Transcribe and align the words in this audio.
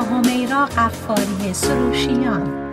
همیرا 0.00 0.64
قفاری 0.64 1.54
سروشیان. 1.54 2.70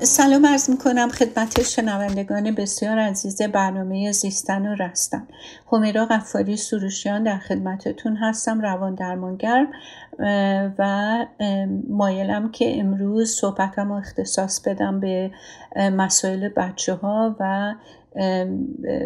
سلام 0.00 0.46
عرض 0.46 0.70
می 0.70 0.78
کنم 0.78 1.08
خدمت 1.08 1.62
شنوندگان 1.62 2.54
بسیار 2.54 2.98
عزیز 2.98 3.42
برنامه 3.42 4.12
زیستن 4.12 4.66
و 4.66 4.74
رستن. 4.74 5.28
همیرا 5.72 6.06
قفاری 6.06 6.56
سروشیان 6.56 7.22
در 7.22 7.38
خدمتتون 7.38 8.16
هستم 8.16 8.60
روان 8.60 8.94
درمانگر 8.94 9.66
و 10.78 11.08
مایلم 11.88 12.50
که 12.50 12.80
امروز 12.80 13.30
صحبتم 13.30 13.92
اختصاص 13.92 14.60
بدم 14.60 15.00
به 15.00 15.30
مسائل 15.76 16.48
بچه 16.48 16.94
ها 16.94 17.36
و 17.40 17.74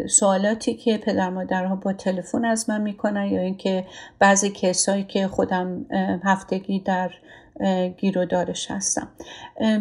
سوالاتی 0.09 0.73
که 0.73 0.97
پدر 0.97 1.29
مادرها 1.29 1.75
با 1.75 1.93
تلفن 1.93 2.45
از 2.45 2.69
من 2.69 2.81
می‌کنن 2.81 3.25
یا 3.25 3.41
اینکه 3.41 3.85
بعضی 4.19 4.49
کسایی 4.49 5.03
که 5.03 5.27
خودم 5.27 5.85
هفتگی 6.23 6.79
در 6.79 7.11
گیرودارش 7.97 8.71
هستم. 8.71 9.07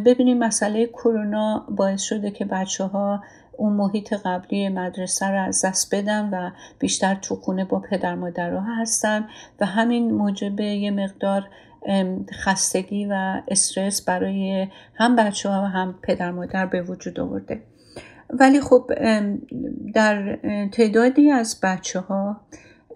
ببینیم 0.04 0.38
مسئله 0.38 0.86
کرونا 0.86 1.66
باعث 1.76 2.02
شده 2.02 2.30
که 2.30 2.44
بچه 2.44 2.84
ها 2.84 3.22
اون 3.56 3.72
محیط 3.72 4.12
قبلی 4.12 4.68
مدرسه 4.68 5.26
رو 5.26 5.42
از 5.42 5.64
دست 5.64 5.94
بدن 5.94 6.30
و 6.32 6.50
بیشتر 6.78 7.14
تو 7.14 7.36
خونه 7.36 7.64
با 7.64 7.80
پدر 7.80 8.14
مادرها 8.14 8.60
هستن 8.60 9.28
و 9.60 9.66
همین 9.66 10.10
موجب 10.10 10.60
یه 10.60 10.90
مقدار 10.90 11.48
خستگی 12.32 13.06
و 13.06 13.42
استرس 13.48 14.04
برای 14.04 14.68
هم 14.94 15.16
بچه 15.16 15.48
ها 15.48 15.62
و 15.62 15.66
هم 15.66 15.94
پدر 16.02 16.30
مادر 16.30 16.66
به 16.66 16.82
وجود 16.82 17.20
آورده. 17.20 17.62
ولی 18.32 18.60
خب 18.60 18.90
در 19.94 20.38
تعدادی 20.72 21.30
از 21.30 21.60
بچه 21.62 22.00
ها 22.00 22.40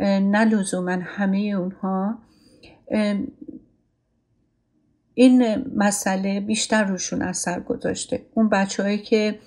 نه 0.00 0.44
لزوما 0.44 0.98
همه 1.02 1.38
اونها 1.38 2.18
این 5.14 5.64
مسئله 5.76 6.40
بیشتر 6.40 6.84
روشون 6.84 7.22
اثر 7.22 7.60
گذاشته. 7.60 8.26
اون 8.34 8.48
بچههایی 8.48 8.98
که 8.98 9.38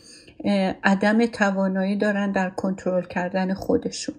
عدم 0.84 1.26
توانایی 1.26 1.96
دارن 1.96 2.32
در 2.32 2.50
کنترل 2.50 3.04
کردن 3.04 3.54
خودشون. 3.54 4.16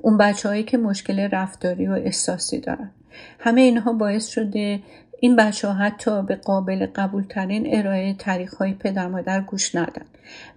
اون 0.00 0.18
بچههایی 0.18 0.62
که 0.62 0.78
مشکل 0.78 1.20
رفتاری 1.20 1.86
و 1.86 1.92
احساسی 1.92 2.60
دارن. 2.60 2.90
همه 3.38 3.60
اینها 3.60 3.92
باعث 3.92 4.26
شده 4.26 4.80
این 5.22 5.36
بچه 5.36 5.68
ها 5.68 5.74
حتی 5.74 6.22
به 6.22 6.36
قابل 6.36 6.86
قبول 6.86 7.22
ترین 7.22 7.76
ارائه 7.76 8.14
تاریخ 8.14 8.54
های 8.54 8.74
پدر 8.74 9.08
مادر 9.08 9.40
گوش 9.40 9.74
ندن 9.74 10.04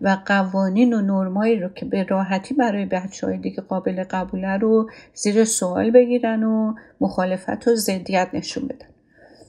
و 0.02 0.18
قوانین 0.26 0.94
و 0.94 1.02
نرمایی 1.02 1.60
رو 1.60 1.70
که 1.70 1.86
به 1.86 2.04
راحتی 2.04 2.54
برای 2.54 2.86
بچه 2.86 3.28
های 3.28 3.38
دیگه 3.38 3.62
قابل 3.62 4.04
قبوله 4.04 4.58
رو 4.58 4.90
زیر 5.14 5.46
سوال 5.46 5.92
بگیرن 5.92 6.44
و 6.44 6.74
مخالفت 7.02 7.68
و 7.68 7.76
زدیت 7.76 8.30
نشون 8.34 8.68
بدن. 8.68 8.88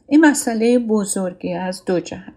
این 0.08 0.26
مسئله 0.26 0.78
بزرگی 0.78 1.54
از 1.54 1.84
دو 1.84 2.00
جهت. 2.00 2.32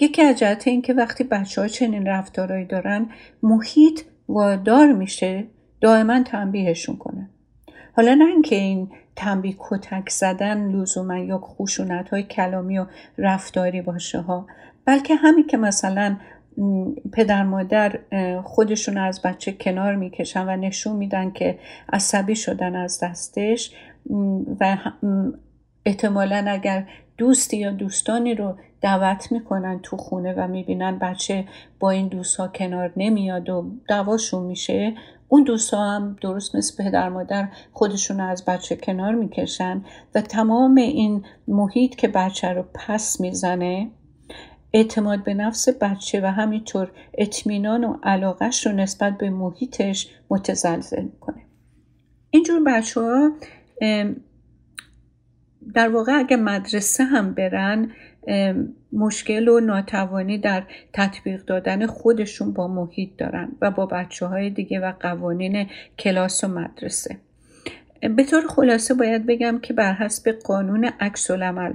یکی 0.00 0.22
از 0.22 0.38
جهت 0.38 0.68
این 0.68 0.82
که 0.82 0.94
وقتی 0.94 1.24
بچه 1.24 1.60
ها 1.60 1.68
چنین 1.68 2.06
رفتارهایی 2.06 2.64
دارن 2.64 3.08
محیط 3.42 4.00
وادار 4.28 4.92
میشه 4.92 5.44
دائما 5.80 6.22
تنبیهشون 6.22 6.96
کنه. 6.96 7.30
حالا 7.96 8.14
نه 8.14 8.24
اینکه 8.24 8.56
این 8.56 8.90
تنبیه 9.20 9.56
کتک 9.58 10.08
زدن 10.08 10.70
لزوما 10.70 11.18
یا 11.18 11.38
خشونت 11.38 12.08
های 12.08 12.22
کلامی 12.22 12.78
و 12.78 12.86
رفتاری 13.18 13.82
باشه 13.82 14.20
ها. 14.20 14.46
بلکه 14.84 15.14
همین 15.14 15.46
که 15.46 15.56
مثلا 15.56 16.16
پدر 17.12 17.42
مادر 17.42 17.98
خودشون 18.44 18.98
از 18.98 19.22
بچه 19.22 19.52
کنار 19.52 19.94
می‌کشن 19.94 20.48
و 20.48 20.56
نشون 20.56 20.96
میدن 20.96 21.30
که 21.30 21.58
عصبی 21.92 22.36
شدن 22.36 22.76
از 22.76 23.00
دستش 23.02 23.74
و 24.60 24.76
احتمالا 25.86 26.44
اگر 26.48 26.88
دوستی 27.18 27.56
یا 27.56 27.70
دوستانی 27.70 28.34
رو 28.34 28.56
دعوت 28.80 29.32
می‌کنن 29.32 29.80
تو 29.82 29.96
خونه 29.96 30.34
و 30.34 30.48
می‌بینن 30.48 30.98
بچه 30.98 31.44
با 31.80 31.90
این 31.90 32.08
دوست 32.08 32.36
ها 32.36 32.48
کنار 32.48 32.92
نمیاد 32.96 33.50
و 33.50 33.70
دعواشون 33.88 34.44
میشه 34.44 34.94
اون 35.32 35.58
ها 35.72 35.90
هم 35.90 36.16
درست 36.22 36.56
مثل 36.56 36.84
پدر 36.84 37.08
مادر 37.08 37.48
خودشون 37.72 38.20
از 38.20 38.44
بچه 38.44 38.76
کنار 38.76 39.14
می‌کشن 39.14 39.84
و 40.14 40.20
تمام 40.20 40.74
این 40.74 41.24
محیط 41.48 41.94
که 41.94 42.08
بچه 42.08 42.48
رو 42.48 42.64
پس 42.74 43.20
می‌زنه 43.20 43.90
اعتماد 44.72 45.24
به 45.24 45.34
نفس 45.34 45.68
بچه 45.68 46.20
و 46.20 46.26
همینطور 46.26 46.92
اطمینان 47.18 47.84
و 47.84 47.96
علاقش 48.02 48.66
رو 48.66 48.72
نسبت 48.72 49.18
به 49.18 49.30
محیطش 49.30 50.08
متزلزل 50.30 51.02
می‌کنه. 51.02 51.42
اینجور 52.30 52.64
بچه 52.66 53.00
ها 53.00 53.30
در 55.74 55.88
واقع 55.88 56.12
اگه 56.18 56.36
مدرسه 56.36 57.04
هم 57.04 57.34
برن 57.34 57.90
مشکل 58.92 59.48
و 59.48 59.60
ناتوانی 59.60 60.38
در 60.38 60.62
تطبیق 60.92 61.44
دادن 61.44 61.86
خودشون 61.86 62.52
با 62.52 62.68
محیط 62.68 63.10
دارن 63.18 63.52
و 63.60 63.70
با 63.70 63.86
بچه 63.86 64.26
های 64.26 64.50
دیگه 64.50 64.80
و 64.80 64.92
قوانین 65.00 65.66
کلاس 65.98 66.44
و 66.44 66.48
مدرسه. 66.48 67.16
به 68.16 68.24
طور 68.24 68.46
خلاصه 68.48 68.94
باید 68.94 69.26
بگم 69.26 69.58
که 69.62 69.74
بر 69.74 69.92
حسب 69.92 70.32
قانون 70.44 70.84
عکس 70.84 71.30
العمل 71.30 71.74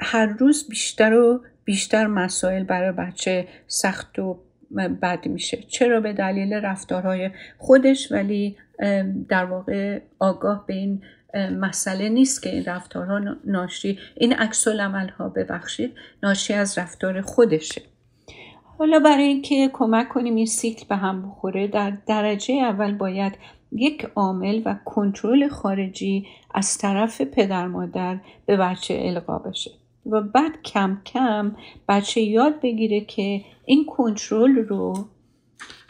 هر 0.00 0.26
روز 0.26 0.68
بیشتر 0.68 1.14
و 1.14 1.40
بیشتر 1.64 2.06
مسائل 2.06 2.62
برای 2.62 2.92
بچه 2.92 3.48
سخت 3.66 4.18
و 4.18 4.38
بد 5.02 5.26
میشه. 5.26 5.56
چرا؟ 5.56 6.00
به 6.00 6.12
دلیل 6.12 6.54
رفتارهای 6.54 7.30
خودش 7.58 8.12
ولی 8.12 8.56
در 9.28 9.44
واقع 9.44 10.00
آگاه 10.18 10.64
به 10.66 10.74
این 10.74 11.02
مسئله 11.38 12.08
نیست 12.08 12.42
که 12.42 12.50
این 12.50 12.64
رفتارها 12.64 13.36
ناشی 13.44 13.98
این 14.16 14.32
عکس 14.32 14.68
ها 15.18 15.28
ببخشید 15.28 15.94
ناشی 16.22 16.54
از 16.54 16.78
رفتار 16.78 17.20
خودشه. 17.20 17.82
حالا 18.78 18.98
برای 18.98 19.24
اینکه 19.24 19.70
کمک 19.72 20.08
کنیم 20.08 20.34
این 20.34 20.46
سیکل 20.46 20.86
به 20.88 20.96
هم 20.96 21.22
بخوره 21.22 21.66
در 21.66 21.92
درجه 22.06 22.54
اول 22.54 22.94
باید 22.94 23.32
یک 23.72 24.08
عامل 24.16 24.62
و 24.64 24.76
کنترل 24.84 25.48
خارجی 25.48 26.26
از 26.54 26.78
طرف 26.78 27.20
پدر 27.20 27.66
مادر 27.66 28.18
به 28.46 28.56
بچه 28.56 29.00
القا 29.02 29.38
بشه. 29.38 29.70
و 30.06 30.20
بعد 30.20 30.62
کم 30.62 31.00
کم 31.06 31.56
بچه 31.88 32.20
یاد 32.20 32.60
بگیره 32.60 33.00
که 33.00 33.40
این 33.64 33.86
کنترل 33.86 34.56
رو 34.56 35.08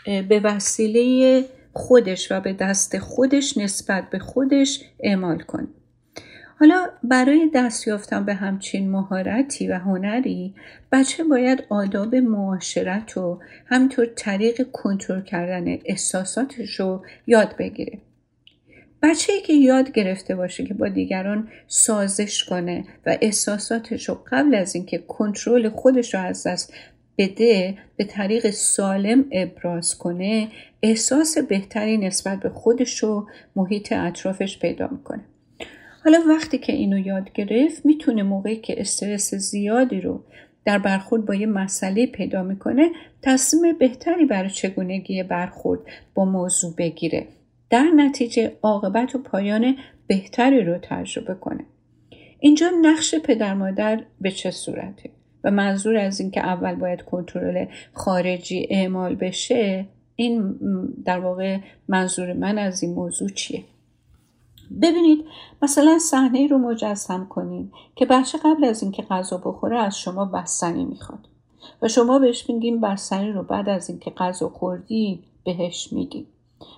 به 0.05 0.41
وسیله 0.45 1.45
خودش 1.79 2.33
و 2.33 2.41
به 2.41 2.53
دست 2.53 2.99
خودش 2.99 3.59
نسبت 3.59 4.11
به 4.11 4.19
خودش 4.19 4.81
اعمال 5.01 5.39
کنه 5.39 5.69
حالا 6.61 6.87
برای 7.03 7.51
دست 7.55 7.89
یافتن 7.89 8.25
به 8.25 8.35
همچین 8.35 8.91
مهارتی 8.91 9.69
و 9.69 9.79
هنری 9.79 10.55
بچه 10.93 11.25
باید 11.25 11.65
آداب 11.69 12.15
معاشرت 12.15 13.17
و 13.17 13.41
همینطور 13.67 14.07
طریق 14.17 14.71
کنترل 14.73 15.23
کردن 15.23 15.79
احساساتش 15.85 16.81
رو 16.81 17.05
یاد 17.27 17.57
بگیره. 17.57 17.99
بچه 19.03 19.33
که 19.41 19.53
یاد 19.53 19.93
گرفته 19.93 20.37
باشه 20.37 20.65
که 20.65 20.75
با 20.75 20.89
دیگران 20.89 21.49
سازش 21.67 22.45
کنه 22.45 22.85
و 23.07 23.19
احساساتش 23.21 24.09
رو 24.09 24.25
قبل 24.31 24.55
از 24.55 24.75
اینکه 24.75 24.99
کنترل 24.99 25.69
خودش 25.69 26.15
رو 26.15 26.21
از 26.21 26.47
دست 26.47 26.75
بده 27.19 27.79
به 27.97 28.05
طریق 28.05 28.51
سالم 28.51 29.25
ابراز 29.33 29.99
کنه 29.99 30.49
احساس 30.83 31.39
بهتری 31.39 31.97
نسبت 31.97 32.41
به 32.41 32.49
خودش 32.49 33.05
و 33.05 33.27
محیط 33.57 33.93
اطرافش 33.93 34.59
پیدا 34.59 34.89
می‌کنه. 34.89 35.25
حالا 36.05 36.19
وقتی 36.29 36.59
که 36.59 36.73
اینو 36.73 36.99
یاد 36.99 37.33
گرفت 37.33 37.87
می‌تونه 37.87 38.23
موقعی 38.23 38.57
که 38.57 38.81
استرس 38.81 39.35
زیادی 39.35 40.01
رو 40.01 40.25
در 40.65 40.79
برخورد 40.79 41.27
با 41.27 41.35
یه 41.35 41.47
مسئله 41.47 42.07
پیدا 42.07 42.43
می‌کنه 42.43 42.91
تصمیم 43.23 43.79
بهتری 43.79 44.25
برای 44.25 44.51
چگونگی 44.51 45.23
برخورد 45.23 45.81
با 46.15 46.25
موضوع 46.25 46.75
بگیره. 46.79 47.27
در 47.71 47.91
نتیجه 47.97 48.53
عاقبت 48.63 49.15
و 49.15 49.19
پایان 49.19 49.77
بهتری 50.07 50.65
رو 50.65 50.79
تجربه 50.83 51.35
کنه. 51.35 51.65
اینجا 52.41 52.71
نقش 52.83 53.15
پدر 53.15 53.55
مادر 53.55 54.05
به 54.21 54.31
چه 54.31 54.51
صورته؟ 54.51 55.11
و 55.45 55.51
منظور 55.51 55.97
از 55.97 56.21
اینکه 56.21 56.41
اول 56.41 56.75
باید 56.75 57.03
کنترل 57.03 57.67
خارجی 57.95 58.67
اعمال 58.71 59.15
بشه 59.15 59.87
این 60.17 60.59
در 61.05 61.21
واقع 61.21 61.59
منظور 61.89 62.33
من 62.33 62.59
از 62.59 62.83
این 62.83 62.95
موضوع 62.95 63.29
چیه؟ 63.29 63.65
ببینید 64.83 65.25
مثلا 65.63 65.99
صحنه 65.99 66.47
رو 66.47 66.59
مجسم 66.59 67.27
کنید 67.31 67.73
که 67.97 68.07
بچه 68.07 68.39
قبل 68.45 68.65
از 68.65 68.83
اینکه 68.83 69.03
غذا 69.03 69.37
بخوره 69.37 69.79
از 69.79 69.99
شما 69.99 70.25
بستنی 70.25 70.85
می‌خواد 70.85 71.29
و 71.83 71.89
شما 71.89 72.19
بهش 72.19 72.51
میگیم 72.51 72.81
بستنی 72.81 73.33
رو 73.33 73.43
بعد 73.43 73.69
از 73.69 73.91
اینکه 73.91 74.11
غذا 74.11 74.49
خوردی 74.49 75.25
بهش 75.45 75.93
میدی 75.93 76.27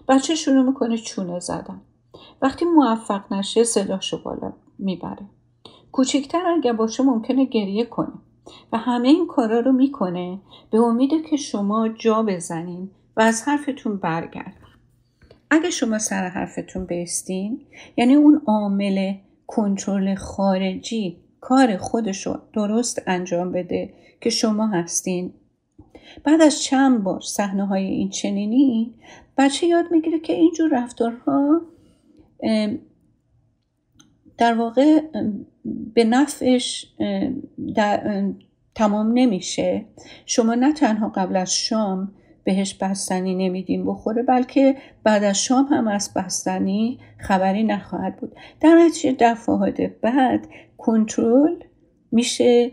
بچه 0.08 0.34
شروع 0.34 0.62
می‌کنه 0.62 0.98
چونه 0.98 1.38
زدن. 1.38 1.80
وقتی 2.42 2.64
موفق 2.64 3.32
نشه 3.32 3.64
صداشو 3.64 4.22
بالا 4.22 4.52
می‌بره. 4.78 5.26
کوچکتر 5.92 6.46
اگر 6.46 6.72
باشه 6.72 7.02
ممکنه 7.02 7.44
گریه 7.44 7.84
کنه. 7.84 8.12
و 8.72 8.78
همه 8.78 9.08
این 9.08 9.26
کارا 9.26 9.60
رو 9.60 9.72
می‌کنه. 9.72 10.38
به 10.70 10.78
امید 10.78 11.10
که 11.30 11.36
شما 11.36 11.88
جا 11.88 12.22
بزنین 12.22 12.90
و 13.16 13.20
از 13.20 13.42
حرفتون 13.42 13.96
برگرد 13.96 14.54
اگه 15.50 15.70
شما 15.70 15.98
سر 15.98 16.28
حرفتون 16.28 16.84
بیستین 16.84 17.60
یعنی 17.96 18.14
اون 18.14 18.42
عامل 18.46 19.14
کنترل 19.46 20.14
خارجی 20.14 21.16
کار 21.40 21.76
خودش 21.76 22.26
رو 22.26 22.38
درست 22.52 23.02
انجام 23.06 23.52
بده 23.52 23.94
که 24.20 24.30
شما 24.30 24.66
هستین. 24.66 25.32
بعد 26.24 26.42
از 26.42 26.62
چند 26.62 27.02
بار 27.02 27.20
صحنه 27.20 27.66
های 27.66 27.84
این 27.84 28.10
چنینی 28.10 28.94
بچه 29.38 29.66
یاد 29.66 29.84
می‌گیره 29.90 30.18
که 30.18 30.32
اینجور 30.32 30.70
رفتارها 30.72 31.60
در 34.38 34.54
واقع 34.54 35.00
به 35.94 36.04
نفعش 36.04 36.86
تمام 38.74 39.12
نمیشه. 39.14 39.84
شما 40.26 40.54
نه 40.54 40.72
تنها 40.72 41.08
قبل 41.08 41.36
از 41.36 41.54
شام 41.54 42.12
بهش 42.44 42.74
بستنی 42.74 43.34
نمیدیم 43.34 43.86
بخوره 43.86 44.22
بلکه 44.22 44.76
بعد 45.04 45.24
از 45.24 45.44
شام 45.44 45.64
هم 45.64 45.88
از 45.88 46.14
بستنی 46.16 46.98
خبری 47.18 47.64
نخواهد 47.64 48.16
بود. 48.16 48.36
در 48.60 48.74
نتیجه 48.74 49.16
دفعات 49.20 49.80
بعد 49.80 50.48
کنترل 50.78 51.56
میشه 52.12 52.72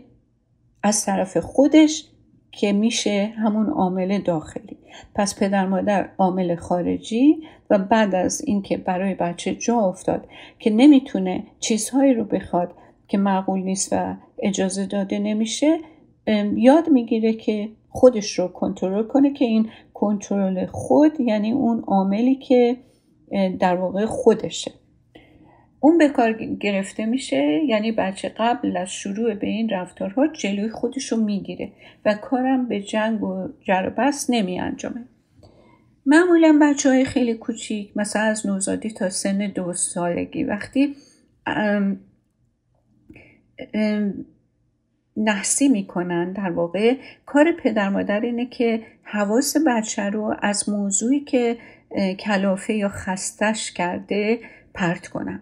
از 0.82 1.06
طرف 1.06 1.36
خودش 1.36 2.04
که 2.52 2.72
میشه 2.72 3.32
همون 3.36 3.66
عامل 3.66 4.18
داخلی. 4.18 4.76
پس 5.14 5.38
پدر 5.38 5.66
مادر 5.66 6.08
عامل 6.18 6.54
خارجی 6.54 7.42
و 7.70 7.78
بعد 7.78 8.14
از 8.14 8.42
اینکه 8.46 8.76
برای 8.76 9.14
بچه 9.14 9.54
جا 9.54 9.80
افتاد 9.80 10.28
که 10.58 10.70
نمی‌تونه 10.70 11.44
چیزهایی 11.60 12.14
رو 12.14 12.24
بخواد 12.24 12.74
که 13.08 13.18
معقول 13.18 13.60
نیست 13.60 13.92
و 13.92 14.16
اجازه 14.38 14.86
داده 14.86 15.18
نمیشه 15.18 15.78
یاد 16.56 16.88
می‌گیره 16.88 17.32
که 17.32 17.68
خودش 17.88 18.38
رو 18.38 18.48
کنترل 18.48 19.02
کنه 19.02 19.32
که 19.32 19.44
این 19.44 19.68
کنترل 19.94 20.66
خود 20.66 21.20
یعنی 21.20 21.52
اون 21.52 21.84
عاملی 21.86 22.34
که 22.34 22.76
در 23.60 23.76
واقع 23.76 24.06
خودشه. 24.06 24.70
اون 25.80 25.98
به 25.98 26.08
کار 26.08 26.32
گرفته 26.32 27.06
میشه 27.06 27.60
یعنی 27.66 27.92
بچه 27.92 28.28
قبل 28.28 28.76
از 28.76 28.92
شروع 28.92 29.34
به 29.34 29.46
این 29.46 29.68
رفتارها 29.68 30.26
جلوی 30.26 30.68
خودش 30.68 31.12
رو 31.12 31.18
می‌گیره 31.18 31.72
و 32.04 32.14
کارم 32.14 32.68
به 32.68 32.80
جنگ 32.82 33.22
و 33.22 33.48
جربست 33.60 34.30
نمی 34.30 34.60
انجامه 34.60 35.04
معمولا 36.06 36.58
بچه 36.62 36.88
های 36.88 37.04
خیلی 37.04 37.34
کوچیک 37.34 37.96
مثلا 37.96 38.22
از 38.22 38.46
نوزادی 38.46 38.90
تا 38.90 39.10
سن 39.10 39.38
دو 39.38 39.72
سالگی 39.72 40.44
وقتی 40.44 40.94
نحسی 45.16 45.68
می‌کنن 45.68 46.32
در 46.32 46.50
واقع 46.50 46.96
کار 47.26 47.52
پدر 47.52 47.88
مادر 47.88 48.20
اینه 48.20 48.46
که 48.46 48.82
حواس 49.02 49.56
بچه 49.66 50.02
رو 50.02 50.34
از 50.42 50.68
موضوعی 50.68 51.20
که 51.20 51.56
کلافه 52.18 52.74
یا 52.74 52.88
خستش 52.88 53.72
کرده 53.72 54.38
پرت 54.74 55.08
کنن. 55.08 55.40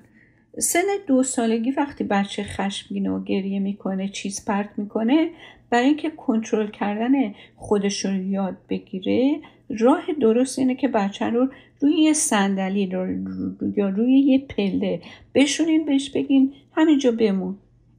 سن 0.59 0.87
دو 1.07 1.23
سالگی 1.23 1.71
وقتی 1.71 2.05
بچه 2.05 2.43
خشمگین 2.43 3.07
و 3.07 3.25
گریه 3.25 3.61
می‌کنه 3.61 4.09
چیز 4.09 4.45
پرت 4.45 4.69
می‌کنه 4.77 5.31
برای 5.71 5.87
اینکه 5.87 6.11
کنترل 6.11 6.71
کردن 6.71 7.13
خودش 7.57 8.05
رو 8.05 8.23
یاد 8.23 8.57
بگیره 8.69 9.41
راه 9.81 10.13
درست 10.21 10.59
اینه 10.59 10.75
که 10.75 10.89
بچه 10.89 11.25
رو 11.25 11.49
روی 11.81 12.01
یه 12.01 12.13
صندلی 12.13 12.87
رو 12.87 13.07
یا 13.77 13.89
روی 13.89 14.19
یه 14.19 14.39
پله 14.39 15.01
بشونین 15.35 15.85
بهش 15.85 16.11
بگین 16.11 16.53
همینجا 16.73 17.13
بمون. 17.13 17.57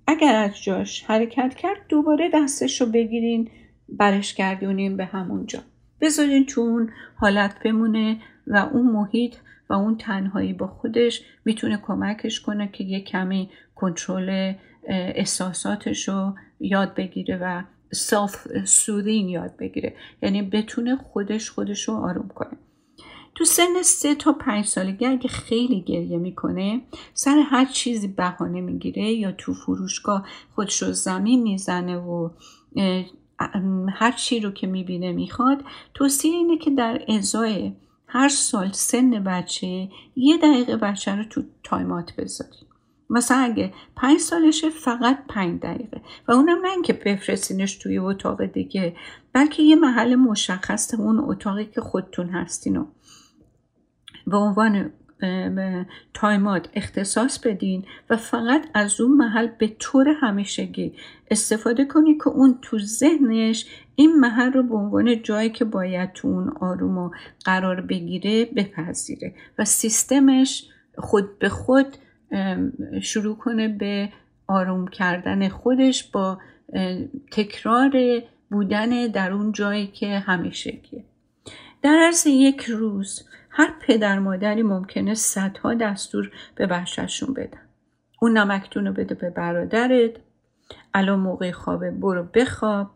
اگر 0.08 0.36
از 0.36 0.64
جاش 0.64 1.04
حرکت 1.04 1.56
کرد 1.56 1.78
دوباره 1.90 2.30
دستش 2.34 2.82
رو 2.82 2.88
بگیرین 2.88 3.50
برش 3.90 4.36
گردونین 4.36 4.98
به 4.98 5.06
همونجا. 5.06 5.60
بذارین 6.02 6.46
تو 6.46 6.62
اون 6.62 6.90
حالت 7.16 7.64
بمونه 7.64 8.18
و 8.48 8.58
اون 8.74 8.86
محیط 8.88 9.36
و 9.70 9.74
اون 9.74 9.98
تنهایی 9.98 10.54
با 10.54 10.68
خودش 10.68 11.22
می‌تونه 11.46 11.78
کمکش 11.78 12.42
کنه 12.42 12.68
که 12.68 12.84
یه 12.84 13.02
کمی 13.02 13.50
کنترل 13.76 14.54
احساساتش 14.88 16.10
رو 16.10 16.36
یاد 16.60 16.96
بگیره 16.96 17.38
و 17.42 17.64
سالف 17.94 18.48
سودین 18.66 19.30
یاد 19.30 19.58
بگیره. 19.58 19.96
یعنی 20.22 20.42
بتونه 20.42 20.96
خودش 20.96 21.50
خودش 21.50 21.88
رو 21.88 21.94
آروم 21.94 22.28
کنه. 22.28 22.58
تو 23.36 23.46
سن 23.46 23.82
سه 23.84 24.16
تا 24.16 24.34
پنج 24.34 24.66
سالگی 24.66 25.06
اگه 25.06 25.28
خیلی 25.28 25.82
گریه 25.82 26.18
می‌کنه 26.18 26.82
سر 27.14 27.44
هر 27.46 27.66
چیزی 27.66 28.08
بهانه 28.08 28.62
می‌گیره 28.62 29.04
یا 29.04 29.32
تو 29.32 29.54
فروشگاه 29.54 30.28
خودش 30.56 30.84
رو 30.84 30.92
زمین 30.92 31.44
می‌زنه 31.44 31.98
و 31.98 32.30
هر 33.90 34.12
چی 34.12 34.40
رو 34.40 34.52
که 34.52 34.68
می‌بینه 34.68 35.12
می‌خواد 35.12 35.64
توصیه 35.94 36.32
اینه 36.32 36.58
که 36.58 36.72
در 36.72 37.02
ازای 37.08 37.74
هر 38.08 38.30
سال 38.30 38.72
سن 38.72 39.24
بچه 39.24 39.90
یه 40.16 40.38
دقیقه 40.38 40.78
بچه 40.78 41.16
رو 41.16 41.24
تو 41.24 41.44
time 41.64 41.94
out 41.94 42.16
بذاری. 42.16 42.68
مثلا 43.10 43.38
اگه 43.38 43.74
پنج 43.96 44.20
سالشه 44.20 44.70
فقط 44.70 45.20
پنج 45.30 45.60
دقیقه. 45.62 46.02
و 46.28 46.32
اونم 46.32 46.58
نه 46.62 46.72
اینکه 46.72 46.94
بفرستینش 46.94 47.76
توی 47.76 47.98
اتاق 47.98 48.46
دیگه 48.46 48.96
بلکه 49.34 49.64
یه 49.64 49.76
محل 49.76 50.16
مشخص 50.16 50.94
اون 50.94 51.20
اتاقی 51.20 51.66
که 51.66 51.82
خودتون 51.82 52.30
هستین 52.30 52.78
و 52.78 52.86
به 54.28 54.38
عنوان 54.38 54.94
time 56.14 56.46
out 56.46 56.70
اختصاص 56.74 57.40
بدین 57.40 57.86
و 58.10 58.18
فقط 58.18 58.66
از 58.74 59.02
اون 59.02 59.18
محل 59.18 59.48
به 59.48 59.68
طور 59.80 60.08
همیشگی 60.22 60.94
استفاده 61.32 61.86
کنی 61.86 62.18
که 62.18 62.28
اون 62.28 62.60
تو 62.62 62.80
ذهنش 62.80 63.66
این 63.96 64.20
محل 64.20 64.54
رو 64.54 64.64
به 64.64 64.76
عنوان 64.76 65.22
جایی 65.22 65.50
که 65.50 65.66
باید 65.66 66.14
تو 66.14 66.28
اون 66.28 66.50
آروم 66.50 66.98
و 66.98 67.12
قرار 67.46 67.82
بگیره 67.82 68.46
بپذیره 68.46 69.34
و 69.60 69.66
سیستمش 69.66 70.70
خود 70.98 71.40
به 71.40 71.50
خود 71.50 71.98
شروع 73.02 73.36
کنه 73.36 73.68
به 73.68 74.10
آروم 74.48 74.88
کردن 74.88 75.50
خودش 75.50 76.04
با 76.04 76.38
تکرار 77.32 77.92
بودن 78.50 79.08
در 79.08 79.32
اون 79.32 79.52
جایی 79.52 79.88
که 79.88 80.20
همیشگیه. 80.20 81.04
در 81.82 82.00
عرض 82.06 82.28
یک 82.28 82.62
روز 82.62 83.24
هر 83.58 83.74
پدر 83.82 84.20
مادری 84.20 84.64
ممکنه 84.64 85.14
صدها 85.14 85.74
دستور 85.74 86.32
به 86.56 86.68
بچهشون 86.68 87.34
بدن. 87.34 87.62
اون 88.22 88.38
نمکتون 88.38 88.88
رو 88.88 88.94
بده 88.94 89.16
به 89.16 89.30
برادرت. 89.30 90.12
الان 90.94 91.20
موقع 91.20 91.52
خوابه 91.52 91.92
برو 91.92 92.24
بخواب. 92.24 92.92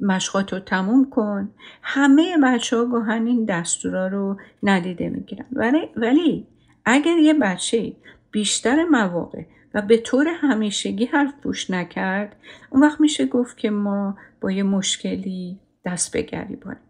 مشقات 0.00 0.52
رو 0.52 0.58
تموم 0.58 1.10
کن. 1.10 1.50
همه 1.82 2.36
بچه 2.44 2.76
ها 2.76 2.84
گاهن 2.84 3.26
این 3.26 3.44
دستورا 3.44 4.06
رو 4.06 4.36
ندیده 4.62 5.08
می‌گیرن. 5.08 5.46
ولی, 5.52 5.88
ولی 5.96 6.46
اگر 6.84 7.18
یه 7.18 7.34
بچه 7.34 7.92
بیشتر 8.30 8.84
مواقع 8.84 9.42
و 9.74 9.82
به 9.82 9.96
طور 9.96 10.28
همیشگی 10.28 11.04
حرف 11.04 11.32
پوش 11.42 11.70
نکرد 11.70 12.36
اون 12.70 12.82
وقت 12.82 13.00
میشه 13.00 13.26
گفت 13.26 13.58
که 13.58 13.70
ما 13.70 14.16
با 14.40 14.50
یه 14.50 14.62
مشکلی 14.62 15.58
دست 15.84 16.12
به 16.12 16.22
گریبانیم. 16.22 16.87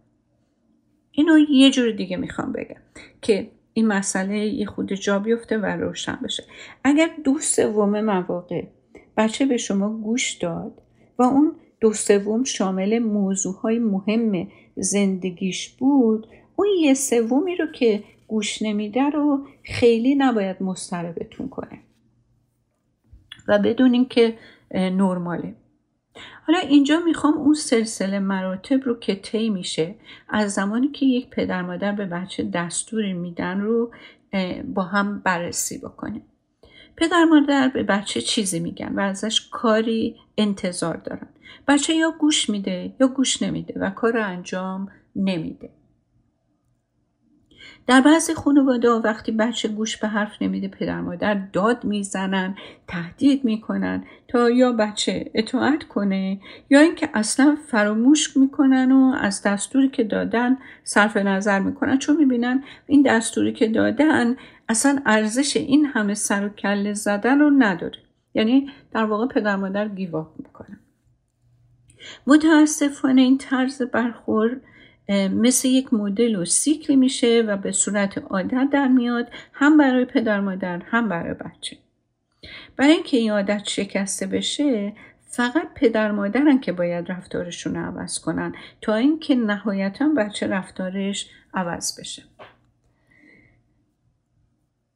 اینو 1.19 1.39
یه 1.39 1.71
جور 1.71 1.91
دیگه 1.91 2.17
می‌خوام 2.17 2.53
بگم 2.53 2.81
که 3.23 3.51
این 3.73 3.87
مسئله 3.87 4.39
یه 4.39 4.67
خود 4.67 4.93
جا 4.93 5.19
بیفته 5.19 5.59
و 5.59 5.65
روشن 5.65 6.19
بشه. 6.25 6.45
اگر 6.85 7.11
دو 7.25 7.39
سوم 7.39 8.01
مواقع 8.01 8.65
بچه 9.17 9.47
به 9.47 9.57
شما 9.57 9.89
گوش 9.89 10.33
داد 10.33 10.83
و 11.19 11.23
اون 11.23 11.53
دو 11.81 11.93
سوم 11.93 12.45
شامل 12.45 12.99
موضوع 12.99 13.55
های 13.55 13.79
مهم 13.79 14.49
زندگیش 14.77 15.69
بود 15.69 16.27
اون 16.57 16.69
یه 16.81 16.95
سومی 16.95 17.57
رو 17.57 17.67
که 17.67 18.05
گوش 18.29 18.63
نمیده 18.63 19.11
رو 19.11 19.47
خیلی 19.65 20.15
نباید 20.15 20.63
مستربتون 20.63 21.49
کنه. 21.49 21.79
و 23.49 23.59
بدونین 23.59 24.09
که 24.09 24.35
نرماله. 24.75 25.55
حالا 26.47 26.59
اینجا 26.59 27.01
می‌خوام 27.01 27.35
اون 27.35 27.55
سلسله 27.55 28.19
مراتب 28.19 28.85
رو 28.85 28.99
که 28.99 29.15
طی 29.15 29.51
میشه 29.51 29.95
از 30.29 30.55
زمانی 30.55 30.89
که 30.89 31.07
یک 31.07 31.31
پدر 31.31 31.63
مادر 31.63 31.93
به 31.93 32.07
بچه 32.07 32.43
دستوری 32.43 33.13
میدن 33.13 33.61
رو 33.61 33.93
با 34.65 34.83
هم 34.83 35.19
بررسی 35.21 35.79
بکنیم. 35.79 36.23
پدر 36.97 37.25
مادر 37.25 37.69
به 37.69 37.83
بچه 37.83 38.21
چیزی 38.21 38.61
میگن 38.61 38.93
و 38.95 39.01
ازش 39.01 39.49
کاری 39.51 40.17
انتظار 40.39 40.97
دارن. 40.97 41.29
بچه 41.69 41.95
یا 41.95 42.11
گوش 42.21 42.51
میده 42.51 42.95
یا 43.01 43.09
گوش 43.09 43.43
نمیده 43.43 43.75
و 43.81 43.91
کار 43.91 44.13
رو 44.13 44.27
انجام 44.27 44.89
نمیده. 45.17 45.71
در 47.87 48.01
بعضی 48.01 48.35
خانواده 48.35 48.91
وقتی 48.91 49.33
بچه 49.33 49.69
گوش 49.69 49.97
به 49.97 50.09
حرف 50.09 50.43
نمیده 50.43 50.69
پدر 50.69 51.01
مادر 51.01 51.35
داد 51.35 51.85
می‌زنن 51.85 52.57
تهدید 52.89 53.45
می‌کنن 53.45 54.05
تا 54.29 54.51
یا 54.51 54.73
بچه 54.73 55.31
اطاعت 55.35 55.85
کنه 55.85 56.41
یا 56.71 56.81
اینکه 56.81 57.11
اصلا 57.15 57.57
فراموش 57.67 58.37
می‌کنن 58.37 58.93
و 58.93 59.15
از 59.21 59.43
دستوری 59.43 59.89
که 59.89 60.05
دادن 60.05 60.59
صرف 60.85 61.17
نظر 61.17 61.61
می‌کنن. 61.61 61.99
چون 61.99 62.17
می‌بینن 62.17 62.65
این 62.87 63.03
دستوری 63.03 63.53
که 63.53 63.69
دادن 63.69 64.37
اصلا 64.69 65.03
ارزش 65.07 65.57
این 65.57 65.87
همه 65.87 66.15
سر 66.15 66.47
و 66.47 66.49
کله 66.49 66.93
زدن 66.95 67.39
رو 67.39 67.51
نداره. 67.59 67.99
یعنی 68.35 68.71
در 68.93 69.05
واقع 69.05 69.27
پدر 69.27 69.57
مادر 69.57 69.89
گیواب 69.89 70.35
می‌کنن. 70.39 70.81
متاسفانه 72.27 73.21
این 73.21 73.39
طرز 73.39 73.83
برخورد 73.83 74.61
مثل 75.09 75.69
یک 75.69 75.95
مدل 75.95 76.37
و 76.37 76.45
سیکلی 76.45 76.97
میشه 76.97 77.45
و 77.47 77.57
به 77.57 77.73
صورت 77.73 78.19
عادت 78.19 78.69
در 78.73 78.89
میاد 78.89 79.31
هم 79.53 79.77
برای 79.77 80.05
پدر 80.05 80.41
مادر 80.41 80.79
هم 80.79 81.09
برای 81.09 81.35
بچه. 81.35 81.77
برای 82.77 82.93
اینکه 82.93 83.17
این 83.17 83.31
عادت 83.31 83.65
شکسته 83.65 84.27
بشه 84.27 84.93
فقط 85.31 85.69
پدر 85.75 86.13
مادرن 86.13 86.61
که 86.61 86.73
باید 86.73 87.13
رفتارشون 87.13 87.75
رو 87.75 87.85
عوض 87.85 88.19
کنن 88.19 88.55
تا 88.81 88.95
اینکه 88.95 89.35
نهایتا 89.35 90.09
بچه 90.17 90.47
رفتارش 90.47 91.31
عوض 91.55 92.01
بشه. 92.01 92.23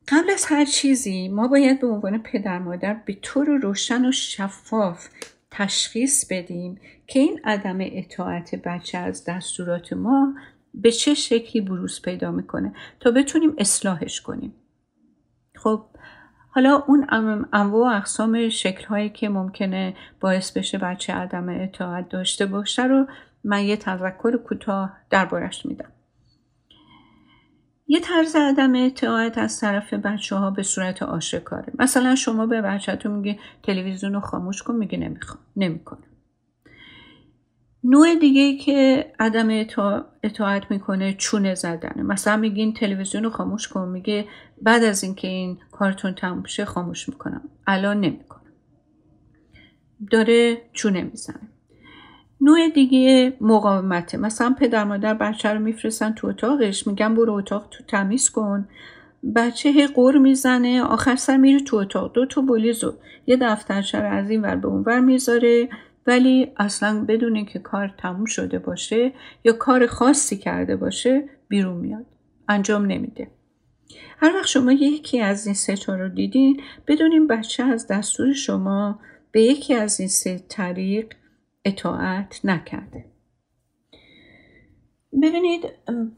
قبل 0.08 0.30
از 0.30 0.44
هر 0.44 0.64
چیزی 0.64 1.28
ما 1.28 1.48
باید 1.48 1.80
به 1.80 1.86
عنوان 1.86 2.22
پدر 2.22 2.58
مادر 2.58 2.94
به 3.06 3.16
طور 3.22 3.46
روشن 3.46 4.04
و 4.04 4.12
شفاف 4.12 5.08
تشخیص 5.52 6.26
بدیم 6.30 6.80
که 7.06 7.18
این 7.18 7.40
عدم 7.44 7.78
اطاعت 7.80 8.54
بچه 8.54 8.98
از 8.98 9.24
دستورات 9.24 9.92
ما 9.92 10.34
به 10.74 10.92
چه 10.92 11.14
شکلی 11.14 11.62
بروز 11.62 12.02
پیدا 12.02 12.30
می‌کنه 12.30 12.72
تا 13.00 13.10
بتونیم 13.10 13.54
اصلاحش 13.58 14.20
کنیم. 14.20 14.54
خب 15.54 15.84
حالا 16.50 16.84
اون 16.88 17.06
انواع 17.52 17.92
و 17.92 17.96
اقسام 17.96 18.48
شکل 18.48 18.84
هایی 18.84 19.10
که 19.10 19.28
ممکنه 19.28 19.94
باعث 20.20 20.52
بشه 20.52 20.78
بچه 20.78 21.12
عدم 21.12 21.48
اطاعت 21.48 22.08
داشته 22.08 22.46
باشه 22.46 22.82
رو 22.82 23.06
من 23.44 23.64
یه 23.64 23.76
تذکر 23.76 24.36
کوتاه 24.36 24.96
دربارش 25.10 25.66
میدم. 25.66 25.92
یه 27.92 28.00
طرز 28.00 28.36
عدم 28.36 28.72
اطاعت 28.76 29.38
از 29.38 29.60
طرف 29.60 29.94
بچه 29.94 30.36
ها 30.36 30.50
به 30.50 30.62
صورت 30.62 31.02
آشکاره. 31.02 31.72
مثلا 31.78 32.14
شما 32.14 32.46
به 32.46 32.62
بچهتون 32.62 33.12
میگه 33.12 33.38
تلویزیون 33.62 34.12
رو 34.12 34.20
خاموش 34.20 34.62
کن 34.62 34.74
میگه 34.74 34.98
نمی‌خوام 34.98 35.38
نمی‌کنه 35.56 36.02
نوع 37.84 38.14
دیگه 38.14 38.40
ای 38.40 38.56
که 38.56 39.12
عدم 39.20 39.48
اطاعت 40.22 40.70
می‌کنه 40.70 41.14
چونه 41.14 41.54
زدنه. 41.54 42.02
مثلا 42.02 42.36
میگین 42.36 42.74
تلویزیون 42.74 43.24
رو 43.24 43.30
خاموش 43.30 43.68
کن 43.68 43.88
میگه 43.88 44.26
بعد 44.62 44.84
از 44.84 45.04
اینکه 45.04 45.28
این 45.28 45.58
کارتون 45.72 46.14
تموم 46.14 46.44
شه 46.44 46.64
خاموش 46.64 47.08
می‌کنم. 47.08 47.42
الان 47.66 48.00
نمی‌کنم. 48.00 48.52
داره 50.10 50.62
چونه 50.72 51.02
می‌زنه. 51.02 51.48
نوع 52.42 52.68
دیگه 52.68 53.32
مقاومته. 53.40 54.18
مثلا 54.18 54.54
پدر 54.58 54.84
مادر 54.84 55.14
بچه 55.14 55.48
رو 55.48 55.60
میفرستن 55.60 56.12
تو 56.12 56.26
اتاقش 56.26 56.86
میگن 56.86 57.14
برو 57.14 57.32
اتاق 57.32 57.68
تو 57.70 57.84
تمیز 57.84 58.30
کن. 58.30 58.68
بچه 59.36 59.68
هی 59.68 59.86
قور 59.86 60.18
می‌زنه 60.18 60.82
آخر 60.82 61.16
سر 61.16 61.36
میره 61.36 61.60
تو 61.60 61.76
اتاق. 61.76 62.12
دو 62.12 62.26
تا 62.26 62.40
بولیزو 62.40 62.94
یه 63.26 63.36
دفترچه 63.36 64.00
رو 64.00 64.12
از 64.12 64.30
این 64.30 64.42
ور 64.42 64.56
به 64.56 64.68
اون 64.68 64.82
ور 64.86 65.00
می‌ذاره. 65.00 65.68
ولی 66.06 66.52
اصلا 66.56 67.04
بدون 67.08 67.44
که 67.44 67.58
کار 67.58 67.94
تموم 67.98 68.24
شده 68.24 68.58
باشه 68.58 69.12
یا 69.44 69.52
کار 69.52 69.86
خاصی 69.86 70.36
کرده 70.36 70.76
باشه 70.76 71.28
بیرون 71.48 71.76
میاد. 71.76 72.06
انجام 72.48 72.86
نمیده. 72.86 73.30
هر 74.18 74.36
وقت 74.36 74.46
شما 74.46 74.72
یکی 74.72 75.20
از 75.20 75.46
این 75.46 75.54
سه 75.54 75.74
رو 75.88 76.08
دیدین 76.08 76.60
بدونین 76.86 77.26
بچه 77.26 77.62
از 77.62 77.86
دستور 77.86 78.32
شما 78.32 78.98
به 79.32 79.42
یکی 79.42 79.74
از 79.74 80.00
این 80.00 80.08
سه 80.08 80.40
طریق 80.48 81.14
اطاعت 81.64 82.40
نکرده. 82.44 83.04
ببینید 85.22 85.64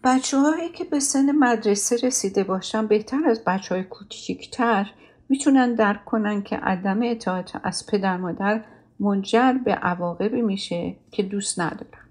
بچه 0.05 0.39
هایی 0.39 0.69
که 0.69 0.85
به 0.85 1.01
سن 1.01 1.33
مدرسه 1.33 2.07
رسیده 2.07 2.45
باشن 2.45 2.87
بهتر 2.87 3.29
از 3.29 3.45
بچه 3.47 3.75
های 3.75 3.85
کوچیکتر 3.85 4.91
می‌تونن 5.29 5.75
درک 5.75 6.05
کنن 6.05 6.43
که 6.43 6.57
عدم 6.57 7.01
اطاعت 7.03 7.53
از 7.63 7.87
پدر 7.87 8.17
مادر 8.17 8.65
منجر 9.01 9.53
به 9.53 9.75
عواقبی 9.75 10.43
میشه 10.43 10.97
که 11.11 11.23
دوست 11.23 11.61
ندارم 11.61 12.09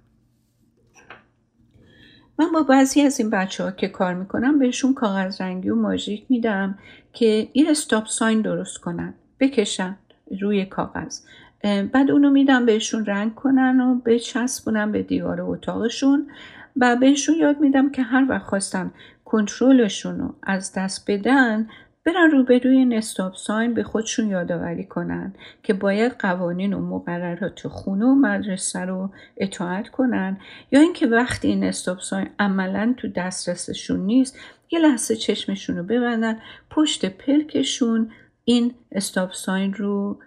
من 2.40 2.52
با 2.52 2.64
بعضی 2.64 3.02
از 3.02 3.20
این 3.20 3.30
بچه 3.30 3.64
ها 3.64 3.72
که 3.72 3.88
کار 3.88 4.14
می‌کنم 4.14 4.60
بهشون 4.60 4.94
کاغذ 4.94 5.42
رنگی 5.42 5.70
و 5.70 5.76
ماژیک 5.76 6.26
میدم 6.30 6.80
که 7.14 7.50
این 7.54 7.70
استاپ 7.70 8.06
ساین 8.06 8.42
درست 8.42 8.78
کنن 8.78 9.14
بکشن 9.40 9.98
روی 10.42 10.66
کاغذ. 10.66 11.20
بعد 11.64 12.12
اونو 12.12 12.30
میدم 12.30 12.66
بهشون 12.66 13.06
رنگ 13.06 13.36
کنن 13.36 13.82
و 13.82 13.96
بچسبونم 13.96 14.92
به 14.92 15.04
دیوار 15.04 15.42
اتاقشون 15.42 16.28
و 16.76 16.96
بهشون 16.96 17.36
یاد 17.36 17.60
میدم 17.60 17.92
که 17.92 18.02
هر 18.02 18.26
وقت 18.30 18.46
خواستن 18.46 18.92
کنترلشون 19.26 20.20
رو 20.20 20.36
از 20.44 20.74
دست 20.74 21.12
بدن 21.12 21.68
برن 22.06 22.32
روبروی 22.32 22.78
این 22.78 22.94
استاپ 22.94 23.36
ساین 23.36 23.74
به 23.74 23.84
خودشون 23.84 24.30
یادآوری 24.30 24.84
کنن 24.84 25.34
که 25.64 25.74
باید 25.74 26.12
قوانین 26.12 26.74
و 26.74 26.80
مقررات 26.80 27.68
خونه 27.68 28.06
و 28.06 28.16
مدرسه 28.16 28.80
رو 28.80 29.10
اطاعت 29.38 29.90
کنن 29.90 30.38
یا 30.72 30.80
اینکه 30.80 31.08
وقتی 31.08 31.48
این 31.48 31.64
استاپ 31.64 32.00
ساین 32.00 32.30
عملا 32.40 32.94
تو 32.98 33.08
دسترسشون 33.08 34.00
نیست 34.00 34.38
یه 34.72 34.80
لحظه 34.80 35.16
چشمشون 35.16 35.78
رو 35.78 35.84
ببندن 35.84 36.40
پشت 36.70 37.06
پلکشون 37.06 38.12
این 38.46 38.74
استاپ 38.92 39.34
ساین 39.34 39.74
رو 39.74 40.20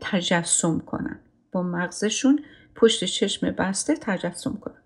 تجسم 0.00 0.78
کنن. 0.78 1.20
با 1.52 1.62
مغزشون 1.62 2.40
پشت 2.74 3.04
چشم 3.04 3.50
بسته 3.50 3.94
تجسم 4.00 4.58
کنن. 4.60 4.82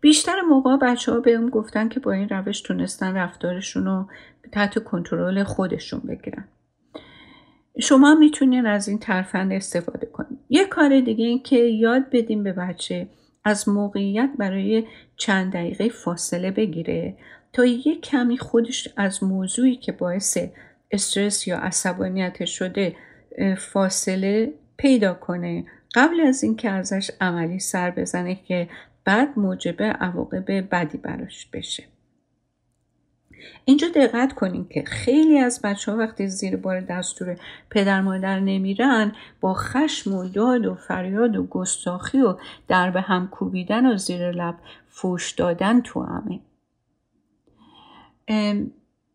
بیشتر 0.00 0.40
موقع 0.40 0.76
بچه 0.76 1.12
ها 1.12 1.20
بهم 1.20 1.50
گفتن 1.50 1.88
که 1.88 2.00
با 2.00 2.12
این 2.12 2.28
روش 2.28 2.60
تونستن 2.60 3.14
رفتارشون 3.14 3.84
رو 3.84 4.08
تحت 4.52 4.84
کنترل 4.84 5.42
خودشون 5.42 6.00
بگیرن. 6.00 6.48
شما 7.80 8.14
می‌تونین 8.14 8.66
از 8.66 8.88
این 8.88 8.98
ترفند 8.98 9.52
استفاده 9.52 10.06
کنید 10.06 10.38
یه 10.48 10.64
کار 10.64 11.00
دیگه 11.00 11.24
این 11.24 11.42
که 11.42 11.56
یاد 11.56 12.10
بدیم 12.12 12.42
به 12.42 12.52
بچه 12.52 13.08
از 13.44 13.68
موقعیت 13.68 14.30
برای 14.38 14.84
چند 15.16 15.52
دقیقه 15.52 15.88
فاصله 15.88 16.50
بگیره 16.50 17.16
تا 17.52 17.64
یه 17.64 18.00
کمی 18.00 18.38
خودش 18.38 18.88
از 18.96 19.24
موضوعی 19.24 19.76
که 19.76 19.92
باعث 19.92 20.38
استرس 20.90 21.48
یا 21.48 21.58
عصبانیت 21.58 22.44
شده 22.44 22.96
فاصله 23.58 24.52
پیدا 24.76 25.14
کنه. 25.14 25.64
قبل 25.94 26.20
از 26.20 26.42
اینکه 26.42 26.70
ازش 26.70 27.10
عملی 27.20 27.58
سر 27.58 27.90
بزنه 27.90 28.34
که 28.34 28.68
بعد 29.04 29.38
موجب 29.38 29.82
عواقب 29.82 30.74
بدی 30.74 30.98
براش 30.98 31.46
بشه. 31.46 31.84
اینجا 33.64 33.88
دقت 33.94 34.32
کنین 34.32 34.66
که 34.68 34.84
خیلی 34.84 35.38
از 35.38 35.60
بچه 35.64 35.92
ها 35.92 35.98
وقتی 35.98 36.28
زیر 36.28 36.56
بار 36.56 36.80
دستور 36.80 37.36
پدر 37.70 38.00
مادر 38.00 38.40
نمیرن 38.40 39.12
با 39.40 39.54
خشم 39.54 40.14
و 40.14 40.28
داد 40.28 40.66
و 40.66 40.74
فریاد 40.74 41.36
و 41.36 41.46
گستاخی 41.46 42.20
و 42.20 42.36
در 42.68 42.90
به 42.90 43.00
هم 43.00 43.28
کوبیدن 43.28 43.86
و 43.86 43.96
زیر 43.96 44.30
لب 44.30 44.54
فوش 44.88 45.32
دادن 45.32 45.80
تو 45.80 46.02
همه. 46.02 46.40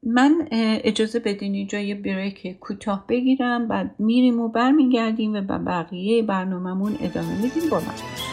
من 0.06 0.48
اجازه 0.84 1.20
بدین 1.20 1.54
اینجا 1.54 1.80
یه 1.80 1.96
بریک 1.96 2.60
کوتاه 2.60 3.06
بگیرم 3.10 3.68
بعد 3.68 3.96
میریم 4.00 4.40
و 4.40 4.48
برمیگردیم 4.48 5.34
و 5.34 5.42
به 5.42 5.58
بقیه 5.58 6.24
برنامهمون 6.24 6.98
ادامه 7.02 7.42
میدیم. 7.42 7.70
با 7.70 7.80
من 7.80 8.33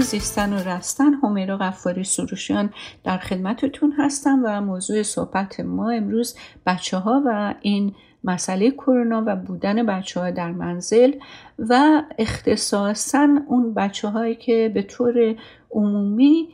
زیستن 0.00 0.52
و 0.52 0.68
رستن 0.68 1.14
همیرا 1.14 1.56
غفاری 1.56 2.04
سروشیان 2.04 2.70
در 3.04 3.18
خدمتتون 3.18 3.92
هستم 3.98 4.42
و 4.44 4.60
موضوع 4.60 5.02
صحبت 5.02 5.60
ما 5.60 5.90
امروز 5.90 6.36
بچه 6.66 6.96
ها 6.96 7.22
و 7.26 7.54
این 7.60 7.94
مسئله 8.24 8.70
کرونا 8.70 9.24
و 9.26 9.36
بودن 9.36 9.86
بچه 9.86 10.20
ها 10.20 10.30
در 10.30 10.52
منزل 10.52 11.12
و 11.58 12.02
اختصاصا 12.18 13.28
اون 13.48 13.74
بچه 13.74 14.08
هایی 14.08 14.34
که 14.34 14.70
به 14.74 14.82
طور 14.82 15.36
عمومی 15.70 16.48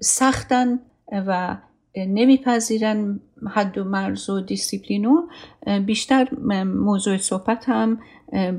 سختن 0.00 0.78
و 1.12 1.56
نمیپذیرن 1.96 3.20
حد 3.50 3.78
و 3.78 3.84
مرز 3.84 4.30
و 4.30 4.40
دیسیپلینو 4.40 5.28
بیشتر 5.86 6.28
موضوع 6.64 7.16
صحبت 7.16 7.64
هم 7.68 7.98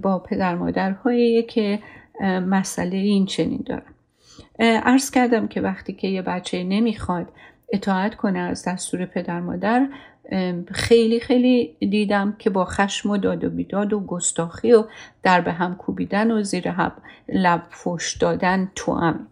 با 0.02 0.20
پدر 0.20 0.56
مادرهایی 0.56 1.44
که 1.44 1.80
مسئله 2.22 2.98
این 2.98 3.26
چنین 3.26 3.64
دارن 3.66 3.94
ارز 4.60 5.12
کردم 5.12 5.48
که 5.48 5.62
وقتی 5.62 5.94
که 5.94 6.08
یه 6.08 6.22
بچه 6.22 6.64
نمی‌خواد 6.64 7.28
اطاعت 7.74 8.16
کنه 8.16 8.40
از 8.40 8.68
دستور 8.68 9.06
پدر 9.06 9.40
مادر 9.40 9.88
خیلی 10.72 11.20
خیلی 11.20 11.76
دیدم 11.80 12.36
که 12.40 12.50
با 12.50 12.66
خشم 12.66 13.10
و 13.10 13.18
داد 13.18 13.44
و 13.44 13.50
بیداد 13.50 13.94
و 13.94 14.00
گستاخی 14.00 14.74
و 14.74 14.84
در 15.24 15.42
به 15.42 15.52
هم 15.52 15.76
کوبیدن 15.76 16.32
و 16.32 16.44
زیر 16.44 16.74
لب 17.30 17.64
فش 17.70 18.18
دادن 18.22 18.72
تو 18.76 18.94
هم. 18.94 19.28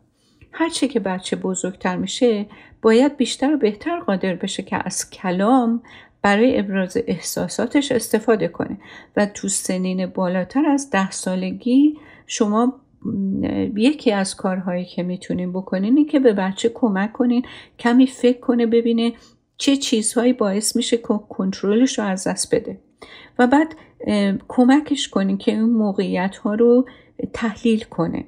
هرچه 0.52 0.88
که 0.88 1.00
بچه 1.00 1.36
بزرگتر 1.36 1.96
میشه 1.96 2.46
باید 2.82 3.18
بیشتر 3.18 3.54
و 3.54 3.58
بهتر 3.58 4.00
قادر 4.00 4.36
بشه 4.36 4.64
که 4.64 4.80
از 4.86 5.10
کلام 5.10 5.82
برای 6.22 6.60
ابراز 6.60 6.98
احساساتش 7.08 7.92
استفاده 7.92 8.48
کنه. 8.48 8.78
و 9.18 9.26
تو 9.26 9.48
سنین 9.48 10.06
بالاتر 10.06 10.66
از 10.66 10.90
ده 10.90 11.12
سالگی 11.12 11.98
شما 12.28 12.82
یکی 13.76 14.12
از 14.12 14.36
کارهایی 14.36 14.86
که 14.86 15.04
می‌تونین 15.04 15.54
بکنین 15.54 15.98
این 15.98 16.08
که 16.08 16.20
به 16.20 16.34
بچه 16.34 16.70
کمک 16.74 17.14
کنین 17.14 17.46
کمی 17.80 18.08
فکر 18.08 18.40
کنه 18.40 18.66
ببینه 18.66 19.14
چه 19.58 19.78
چیزهایی 19.78 20.34
باعث 20.34 20.76
میشه 20.76 20.98
که 20.98 21.20
کنترلش 21.30 22.00
رو 22.00 22.06
از 22.06 22.28
دست 22.28 22.56
بده. 22.56 22.80
و 23.40 23.48
بعد 23.48 23.76
کمکش 24.48 25.10
کنین 25.10 25.38
که 25.38 25.52
اون 25.52 25.70
موقعیت 25.70 26.36
ها 26.38 26.56
رو 26.56 26.86
تحلیل 27.34 27.84
کنه. 27.84 28.26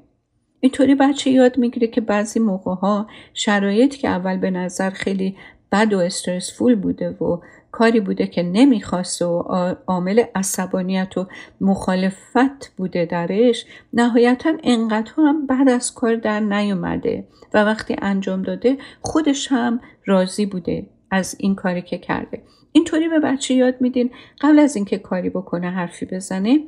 اینطوری 0.59 0.95
بچه 0.95 1.31
یاد 1.31 1.57
می‌گیره 1.57 1.87
که 1.87 2.01
بعضی 2.01 2.39
موقع 2.39 2.73
ها 2.73 3.07
شرایط 3.33 3.95
که 3.95 4.07
اول 4.07 4.37
به 4.37 4.51
نظر 4.51 4.89
خیلی 4.89 5.37
بد 5.71 5.93
و 5.93 5.97
استرسفول 5.99 6.75
بوده 6.75 7.09
و 7.09 7.39
کاری 7.79 7.99
بوده 7.99 8.27
که 8.27 8.43
نمی‌خواست 8.43 9.21
و 9.21 9.39
عامل 9.87 10.23
عصبانیت 10.35 11.17
و 11.17 11.27
مخالفت 11.61 12.73
بوده 12.77 13.05
درش 13.05 13.65
نهایتا 13.93 14.53
انقدر 14.63 15.11
هم 15.17 15.47
بعد 15.47 15.69
از 15.69 15.93
کار 15.93 16.15
در 16.15 16.39
نیومده 16.39 17.27
و 17.53 17.63
وقتی 17.63 17.95
انجام 18.01 18.41
داده 18.41 18.77
خودش 19.01 19.51
هم 19.51 19.81
راضی 20.05 20.45
بوده 20.45 20.89
از 21.11 21.35
این 21.39 21.55
کاری 21.55 21.81
که 21.81 21.97
کرده. 21.97 22.41
اینطوری 22.71 23.09
به 23.09 23.19
بچه 23.19 23.53
یاد 23.53 23.75
میدین 23.81 24.11
قبل 24.41 24.59
از 24.59 24.75
اینکه 24.75 24.97
کاری 24.97 25.29
بکنه 25.29 25.69
حرفی 25.69 26.05
بزنه 26.05 26.59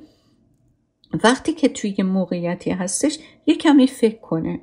وقتی 1.24 1.54
که 1.54 1.70
توی 1.70 2.04
موقعیتی 2.04 2.72
هستش 2.72 3.20
یه 3.46 3.56
کمی 3.56 3.88
فکر 3.88 4.20
کنه. 4.20 4.60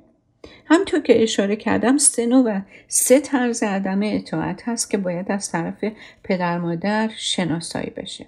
همطور 0.67 1.00
که 1.00 1.23
اشاره 1.23 1.57
کردم 1.57 1.97
سه 1.97 2.26
نوع 2.26 2.45
و 2.45 2.61
سه 2.88 3.21
طرز 3.21 3.62
عدم 3.62 4.00
اطاعت 4.02 4.69
هست 4.69 4.90
که 4.90 4.99
باید 4.99 5.33
از 5.33 5.52
طرف 5.52 5.85
پدر 6.25 6.59
مادر 6.59 7.11
شناسایی 7.17 7.90
بشه. 7.90 8.26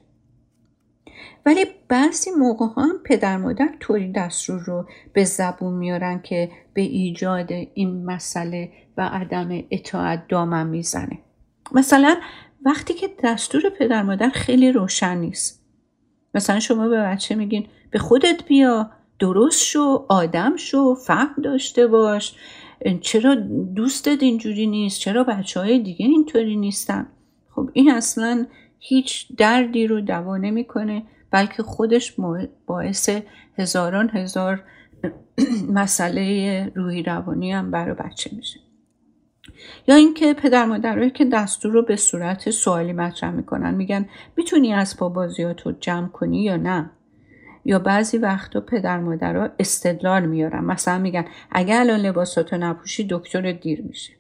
ولی 1.46 1.64
بعضی 1.88 2.30
موقع 2.30 2.66
هم 2.76 2.98
پدر 3.04 3.36
مادر 3.36 3.68
طوری 3.80 4.12
دستور 4.12 4.60
رو 4.60 4.88
به 5.12 5.24
زبون 5.24 5.74
میارن 5.74 6.22
که 6.22 6.50
به 6.74 6.82
ایجاد 6.82 7.52
این 7.74 8.04
مسئله 8.04 8.72
و 8.96 9.02
عدم 9.02 9.62
اطاعت 9.70 10.28
دامن 10.28 10.66
می‌زنه. 10.66 11.18
مثلا 11.72 12.16
وقتی 12.64 12.94
که 12.94 13.08
دستور 13.24 13.62
پدر 13.78 14.02
مادر 14.02 14.28
خیلی 14.28 14.72
روشن 14.72 15.18
نیست. 15.18 15.64
مثلا 16.34 16.60
شما 16.60 16.88
به 16.88 16.96
بچه 16.96 17.34
میگین 17.34 17.66
به 17.90 17.98
خودت 17.98 18.44
بیا. 18.44 18.90
درست 19.20 19.62
شو 19.64 20.06
آدم 20.08 20.56
شو 20.56 20.94
فهم 20.94 21.34
داشته 21.42 21.86
باش. 21.86 22.34
چرا 23.00 23.34
دوستت 23.74 24.22
اینجوری 24.22 24.66
نیست؟ 24.66 25.00
چرا 25.00 25.24
بچه 25.24 25.60
های 25.60 25.78
دیگه 25.78 26.06
اینطوری 26.06 26.56
نیستن؟ 26.56 27.06
خب 27.54 27.70
این 27.72 27.90
اصلا 27.90 28.46
هیچ 28.78 29.26
دردی 29.36 29.86
رو 29.86 30.00
دوا 30.00 30.36
نمی‌کنه 30.36 31.02
بلکه 31.30 31.62
خودش 31.62 32.14
باعث 32.66 33.10
هزاران 33.58 34.10
هزار 34.10 34.64
مسئله 35.80 36.72
روحی 36.74 37.02
روانی 37.02 37.52
هم 37.52 37.70
برای 37.70 37.94
بچه 37.94 38.30
میشه. 38.36 38.60
یا 39.88 39.94
اینکه 39.94 40.34
پدر 40.34 40.64
مادرهایی 40.64 41.10
که 41.10 41.24
دستور 41.24 41.72
رو 41.72 41.82
به 41.82 41.96
صورت 41.96 42.50
سوالی 42.50 42.92
مطرح 42.92 43.30
می‌کنن 43.30 43.74
میگن 43.74 44.08
می‌تونی 44.36 44.72
از 44.72 44.96
بازیات 45.00 45.60
رو 45.66 45.72
جمع 45.72 46.08
کنی 46.08 46.42
یا 46.42 46.56
نه؟ 46.56 46.90
یا 47.64 47.78
بعضی 47.78 48.18
وقتا 48.18 48.60
پدر 48.60 49.00
مادرها 49.00 49.48
استدلال 49.58 50.26
میارن. 50.26 50.64
مثلا 50.64 50.98
میگن 50.98 51.24
اگر 51.50 51.80
الان 51.80 52.00
لباساتو 52.00 52.56
نپوشی 52.56 53.06
دکتر 53.10 53.52
دیر 53.52 53.82
میشه. 53.82 54.12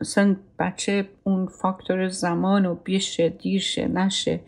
اصلا 0.00 0.36
بچه 0.58 1.08
اون 1.22 1.46
فاکتور 1.46 2.08
زمان 2.08 2.66
و 2.66 2.74
بیشه 2.74 3.28
دیرشه 3.28 3.88
نشه. 3.88 4.40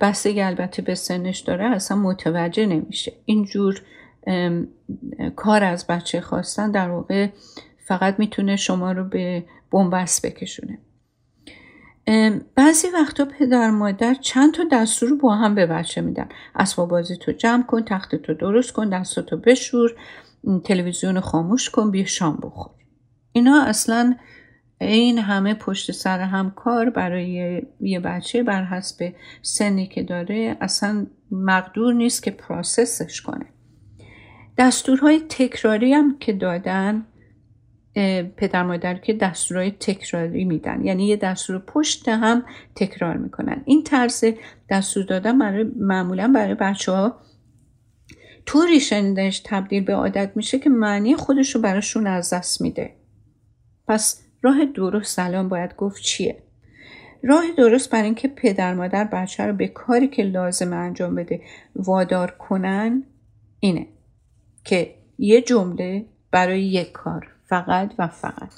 بستگی 0.00 0.40
البته 0.40 0.82
به 0.82 0.94
سنش 0.94 1.40
داره 1.40 1.64
اصلا 1.64 1.96
متوجه 1.96 2.66
نمیشه. 2.66 3.12
اینجور 3.24 3.80
کار 5.36 5.64
از 5.64 5.86
بچه 5.86 6.20
خواستن 6.20 6.70
در 6.70 6.90
واقع 6.90 7.28
فقط 7.86 8.18
می‌تونه 8.18 8.56
شما 8.56 8.92
رو 8.92 9.04
به 9.04 9.44
بنبست 9.72 10.26
بکشونه. 10.26 10.78
بعضی 12.54 12.88
وقتا 12.94 13.24
پدر 13.24 13.70
مادر 13.70 14.14
چند 14.14 14.54
تا 14.54 14.64
دستور 14.72 15.08
رو 15.08 15.16
با 15.16 15.34
هم 15.34 15.54
به 15.54 15.66
بچه 15.66 16.00
میدن. 16.00 16.28
اسباب 16.54 16.88
بازی 16.88 17.16
تو 17.16 17.32
جمع 17.32 17.62
کن 17.62 17.84
تخت 17.84 18.14
تو 18.14 18.34
درست 18.34 18.72
کن 18.72 18.88
دستاتو 18.88 19.36
بشور 19.36 19.90
تلویزیون 20.64 21.20
خاموش 21.20 21.70
کن 21.70 21.90
بیا 21.90 22.04
شام 22.04 22.38
بخور. 22.42 22.70
اینا 23.32 23.62
اصلا 23.62 24.16
این 24.80 25.18
همه 25.18 25.54
پشت 25.54 25.92
سر 25.92 26.20
هم 26.20 26.50
کار 26.50 26.90
برای 26.90 27.62
یه 27.80 28.00
بچه 28.00 28.42
بر 28.42 28.64
حسب 28.64 29.12
سنی 29.42 29.86
که 29.86 30.02
داره 30.02 30.56
اصلا 30.60 31.06
مقدور 31.30 31.94
نیست 31.94 32.22
که 32.22 32.30
پراسسش 32.30 33.22
کنه. 33.22 33.46
دستورهای 34.58 35.20
تکراری 35.28 35.92
هم 35.92 36.18
که 36.18 36.32
دادن 36.32 37.06
پدر 38.36 38.62
مادر 38.62 38.94
که 38.94 39.12
دستورهای 39.12 39.70
تکراری 39.70 40.44
میدن. 40.44 40.84
یعنی 40.84 41.06
یه 41.06 41.16
دستور 41.16 41.58
پشت 41.58 42.08
هم 42.08 42.44
تکرار 42.74 43.16
می‌کنن. 43.16 43.62
این 43.64 43.82
طرز 43.82 44.24
دستور 44.70 45.04
دادن 45.04 45.38
برای 45.38 45.64
معمولا 45.76 46.32
برای 46.34 46.54
بچه 46.54 46.92
ها 46.92 47.20
طوری 48.46 48.80
شنیدنش 48.80 49.42
تبدیل 49.44 49.84
به 49.84 49.94
عادت 49.94 50.32
میشه 50.34 50.58
که 50.58 50.70
معنی 50.70 51.16
خودش 51.16 51.54
رو 51.54 51.60
براشون 51.60 52.06
از 52.06 52.34
دست 52.34 52.60
میده. 52.60 52.94
پس 53.88 54.22
راه 54.42 54.64
درست 54.64 55.16
سلام 55.16 55.48
باید 55.48 55.76
گفت 55.76 56.02
چیه؟ 56.02 56.42
راه 57.22 57.44
درست 57.56 57.90
برای 57.90 58.04
اینکه 58.04 58.28
پدر 58.28 58.74
مادر 58.74 59.04
بچه 59.04 59.46
رو 59.46 59.52
به 59.52 59.68
کاری 59.68 60.08
که 60.08 60.22
لازم 60.22 60.72
انجام 60.72 61.14
بده 61.14 61.42
وادار 61.76 62.30
کنن 62.30 63.02
اینه 63.60 63.86
که 64.64 64.94
یه 65.18 65.42
جمله 65.42 66.06
برای 66.30 66.62
یک 66.62 66.92
کار. 66.92 67.33
فقط 67.46 67.94
و 67.98 68.08
فقط. 68.08 68.52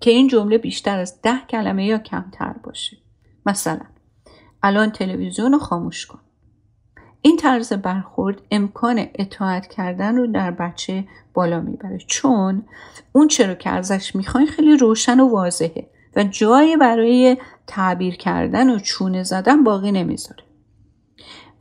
که 0.00 0.10
این 0.10 0.28
جمله 0.28 0.58
بیشتر 0.58 0.98
از 0.98 1.22
ده 1.22 1.40
کلمه 1.50 1.86
یا 1.86 1.98
کمتر 1.98 2.52
باشه. 2.52 2.96
مثلا 3.46 3.80
الان 4.62 4.90
تلویزیون 4.90 5.52
رو 5.52 5.58
خاموش 5.58 6.06
کن. 6.06 6.20
این 7.22 7.36
طرز 7.36 7.72
برخورد 7.72 8.42
امکان 8.50 9.06
اطاعت 9.14 9.66
کردن 9.66 10.16
رو 10.16 10.26
در 10.26 10.50
بچه 10.50 11.04
بالا 11.34 11.60
می‌بره. 11.60 11.98
چون 12.06 12.62
اون 13.12 13.28
چرا 13.28 13.54
که 13.54 13.70
ازش 13.70 14.16
می‌خواین 14.16 14.46
خیلی 14.46 14.76
روشن 14.76 15.20
و 15.20 15.28
واضحه 15.28 15.90
و 16.16 16.24
جایی 16.24 16.76
برای 16.76 17.36
تعبیر 17.66 18.16
کردن 18.16 18.70
و 18.70 18.78
چونه 18.78 19.22
زدن 19.22 19.64
باقی 19.64 19.92
نمی‌ذاره. 19.92 20.44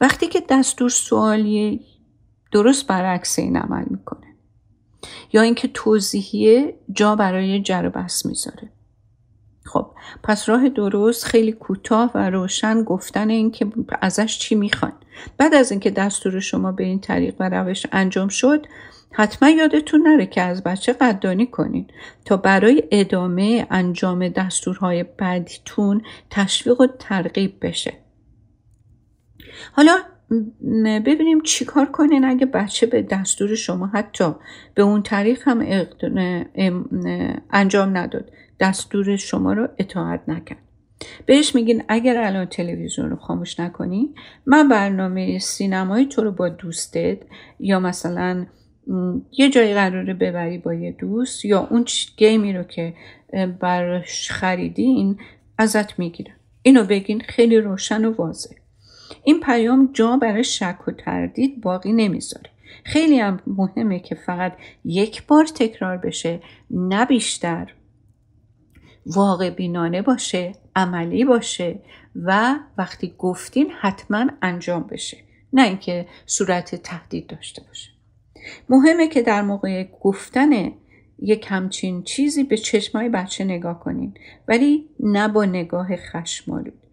وقتی 0.02 0.28
که 0.28 0.44
دستور 0.50 0.90
سوالی 0.90 1.86
درست 2.52 2.88
برعکس 2.88 3.40
این 3.40 3.58
عمل 3.58 3.86
می‌کنه. 3.90 4.27
یا 5.34 5.42
اینکه 5.42 5.68
توضیحیه 5.68 6.74
جا 6.92 7.16
برای 7.16 7.62
جر 7.62 7.90
بحث 7.90 8.26
می‌ذاره. 8.26 8.70
خب 9.66 9.92
پس 10.24 10.50
راه 10.50 10.70
درست 10.70 11.26
خیلی 11.26 11.52
کوتاه 11.52 12.12
و 12.16 12.30
روشن 12.30 12.84
گفتن 12.84 13.30
اینکه 13.30 13.68
ازش 14.02 14.40
چی 14.40 14.56
می‌خوان. 14.56 14.94
بعد 15.38 15.54
از 15.54 15.72
اینکه 15.72 15.92
دستور 15.92 16.40
شما 16.40 16.72
به 16.72 16.84
این 16.84 17.00
طریق 17.00 17.36
و 17.40 17.50
روش 17.50 17.86
انجام 17.92 18.28
شد 18.28 18.66
حتما 19.12 19.50
یادتون 19.50 20.08
نره 20.08 20.26
که 20.26 20.42
از 20.42 20.64
بچه 20.64 20.94
قدردانی 20.94 21.48
کنین 21.48 21.88
تا 22.26 22.38
برای 22.38 22.84
ادامه 22.92 23.68
انجام 23.70 24.30
دستورهای 24.30 25.04
بعدیتون 25.04 26.02
تشویق 26.30 26.82
و 26.82 26.88
ترغیب 27.00 27.58
بشه. 27.62 27.94
حالا 29.72 29.98
ببینیم 31.06 31.42
چیکار 31.42 31.86
کنین 31.86 32.26
اگه 32.26 32.46
بچه 32.46 32.86
به 32.86 33.02
دستور 33.02 33.56
شما 33.56 33.88
حتی 33.88 34.36
به 34.76 34.84
اون 34.84 35.04
طریق 35.04 35.42
هم 35.46 35.60
انجام 37.52 37.98
نداد 37.98 38.32
دستور 38.60 39.16
شما 39.16 39.54
رو 39.54 39.68
اطاعت 39.78 40.22
نکرد. 40.28 40.58
بهش 41.26 41.56
میگین 41.56 41.84
اگر 41.88 42.24
الان 42.24 42.46
تلویزیون 42.46 43.10
رو 43.10 43.16
خاموش 43.16 43.60
نکنی 43.60 44.14
من 44.46 44.68
برنامه 44.68 45.40
سینمایی 45.40 46.06
تو 46.06 46.24
رو 46.24 46.32
با 46.32 46.50
دوستت 46.50 47.18
یا 47.60 47.80
مثلا 47.80 48.46
یه 49.32 49.50
جایی 49.50 49.74
قراره 49.74 50.14
ببری 50.14 50.58
با 50.58 50.74
یه 50.74 50.92
دوست 50.92 51.46
یا 51.46 51.68
اون 51.72 51.86
گیمی 52.18 52.54
رو 52.54 52.64
که 52.64 52.94
براش 53.60 54.32
خریدین 54.32 55.18
ازت 55.58 56.00
می‌گیرن. 56.00 56.34
اینو 56.62 56.84
بگین 56.84 57.20
خیلی 57.20 57.58
روشن 57.58 58.06
و 58.06 58.14
واضح. 58.14 58.56
این 59.24 59.40
پیام 59.40 59.90
جا 59.94 60.18
برای 60.18 60.44
شک 60.44 60.88
و 60.88 60.92
تردید 60.92 61.62
باقی 61.62 61.94
نمی‌ذاره. 61.94 62.50
خیلی 62.84 63.20
هم 63.20 63.40
مهمه 63.48 64.00
که 64.00 64.16
فقط 64.16 64.54
یک 64.86 65.28
بار 65.28 65.46
تکرار 65.46 65.98
بشه 65.98 66.42
نه 66.72 67.06
بیشتر. 67.06 67.74
واقع 69.06 69.50
بینانه 69.50 70.02
باشه 70.02 70.56
عملی 70.76 71.26
باشه 71.26 71.80
و 72.16 72.56
وقتی 72.78 73.14
گفتین 73.18 73.72
حتما 73.82 74.26
انجام 74.42 74.84
بشه. 74.84 75.18
نه 75.54 75.64
اینکه 75.64 76.08
صورت 76.26 76.76
تهدید 76.76 77.28
داشته 77.28 77.64
باشه. 77.68 77.90
مهمه 78.70 79.08
که 79.08 79.22
در 79.22 79.42
موقع 79.42 79.84
گفتن 80.02 80.72
یک 81.20 81.46
همچین 81.50 82.04
چیزی 82.04 82.44
به 82.44 82.58
چشمای 82.58 83.10
بچه 83.10 83.44
نگاه 83.44 83.80
کنین 83.80 84.14
ولی 84.48 84.90
نه 85.00 85.28
با 85.28 85.46
نگاه 85.46 85.96
خشمالود 85.96 86.87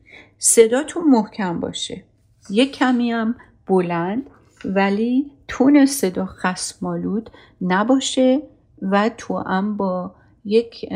صداتون 0.46 1.04
محکم 1.04 1.60
باشه. 1.60 2.04
یک 2.50 2.72
کمی 2.72 3.12
هم 3.12 3.34
بلند 3.66 4.30
ولی 4.64 5.30
تون 5.48 5.86
صدا 5.86 6.26
خسمالود 6.26 7.30
نباشه 7.60 8.42
و 8.82 9.08
تو 9.08 9.38
هم 9.38 9.76
با 9.76 10.14
یک 10.44 10.92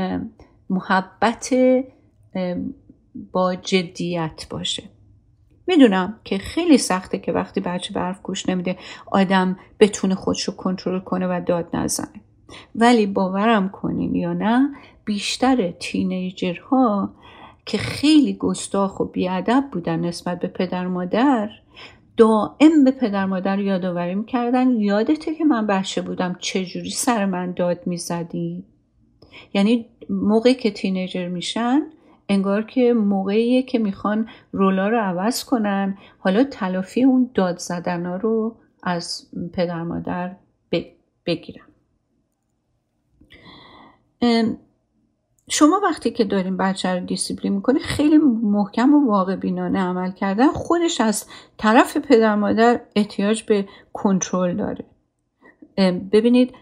محبت 0.70 1.54
با 3.32 3.54
جدیت 3.54 4.46
باشه. 4.50 4.82
می‌دونم 5.66 6.20
که 6.24 6.38
خیلی 6.38 6.78
سخته 6.78 7.18
که 7.18 7.32
وقتی 7.32 7.60
بچه 7.60 7.94
برف 7.94 8.22
گوش 8.22 8.48
نمیده 8.48 8.76
آدم 9.06 9.58
بتونه 9.80 10.14
خودش 10.14 10.44
رو 10.44 10.54
کنترل 10.54 11.00
کنه 11.00 11.26
و 11.26 11.40
داد 11.46 11.76
نزنه. 11.76 12.20
ولی 12.74 13.06
باورم 13.06 13.68
کنین 13.68 14.14
یا 14.14 14.32
نه 14.32 14.68
بیشتر 15.04 15.70
تینیجرها 15.70 17.14
که 17.68 17.78
خیلی 17.78 18.32
گستاخ 18.32 19.00
و 19.00 19.04
بیادب 19.04 19.64
بودن 19.72 20.00
نسبت 20.00 20.40
به 20.40 20.48
پدر 20.48 20.86
مادر 20.86 21.50
دائم 22.16 22.84
به 22.84 22.90
پدر 22.90 23.26
مادر 23.26 23.58
یادآوری 23.58 24.14
می‌کردن. 24.14 24.70
یادته 24.70 25.34
که 25.34 25.44
من 25.44 25.66
بچه 25.66 26.02
بودم 26.02 26.36
چجوری 26.40 26.90
سر 26.90 27.24
من 27.24 27.52
داد 27.52 27.86
می‌زدی؟ 27.86 28.64
یعنی 29.54 29.86
موقعی 30.10 30.54
که 30.54 30.70
تینیجر 30.70 31.28
میشن 31.28 31.82
انگار 32.28 32.62
که 32.62 32.92
موقعیه 32.92 33.62
که 33.62 33.78
می‌خوان 33.78 34.28
رولا 34.52 34.88
رو 34.88 34.98
عوض 34.98 35.44
کنن. 35.44 35.98
حالا 36.18 36.44
تلافی 36.44 37.04
اون 37.04 37.30
داد 37.34 37.58
زدن 37.58 38.06
ها 38.06 38.16
رو 38.16 38.56
از 38.82 39.30
پدر 39.52 39.82
مادر 39.82 40.36
بگیرن 41.26 41.66
شما 45.48 45.80
وقتی 45.84 46.10
که 46.10 46.24
داریم 46.24 46.56
بچه 46.56 46.94
رو 46.94 47.06
دیسیپلین 47.06 47.52
می‌کنی 47.52 47.78
خیلی 47.78 48.18
محکم 48.42 48.94
و 48.94 49.10
واقع 49.10 49.36
بینانه 49.36 49.80
عمل 49.80 50.10
کردن 50.10 50.48
خودش 50.48 51.00
از 51.00 51.24
طرف 51.58 51.96
پدر 51.96 52.34
مادر 52.34 52.80
احتیاج 52.96 53.42
به 53.42 53.68
کنترل 53.92 54.56
داره. 54.56 54.84
ببینید 56.12 56.54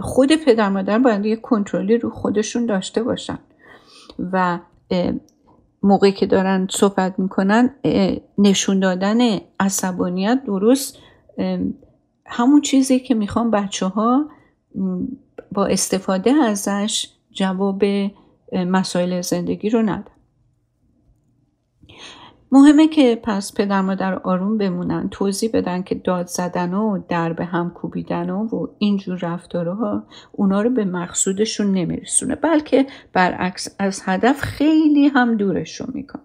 خود 0.00 0.32
پدر 0.32 0.68
مادر 0.68 0.98
باید 0.98 1.26
یه 1.26 1.36
کنترلی 1.36 1.98
رو 1.98 2.10
خودشون 2.10 2.66
داشته 2.66 3.02
باشن. 3.02 3.38
و 4.32 4.58
موقعی 5.82 6.12
که 6.12 6.26
دارن 6.26 6.68
صحبت 6.70 7.18
می‌کنن 7.18 7.74
نشون 8.38 8.80
دادن 8.80 9.18
عصبانیت 9.60 10.42
درست 10.46 10.96
همون 12.26 12.60
چیزی 12.60 13.00
که 13.00 13.14
می‌خوان 13.14 13.50
بچه 13.50 13.86
ها 13.86 14.30
با 15.52 15.66
استفاده 15.66 16.30
ازش 16.30 17.08
جواب 17.38 17.84
مسائل 18.52 19.20
زندگی 19.20 19.70
رو 19.70 19.82
ندن. 19.82 20.12
مهمه 22.52 22.88
که 22.88 23.20
پس 23.22 23.54
پدر 23.54 23.80
مادر 23.80 24.14
آروم 24.14 24.58
بمونن 24.58 25.08
توضیح 25.08 25.50
بدن 25.54 25.82
که 25.82 25.94
داد 25.94 26.26
زدن 26.26 26.74
و 26.74 27.02
در 27.08 27.32
به 27.32 27.44
هم 27.44 27.70
کوبیدن 27.70 28.30
و 28.30 28.66
اینجور 28.78 29.18
رفتارها 29.18 30.06
اونا 30.32 30.62
رو 30.62 30.70
به 30.70 30.84
مقصودشون 30.84 31.72
نمیرسونه 31.72 32.34
بلکه 32.34 32.86
برعکس 33.12 33.68
از 33.78 34.02
هدف 34.04 34.40
خیلی 34.40 35.08
هم 35.08 35.36
دورشون 35.36 35.88
می‌کنه. 35.94 36.22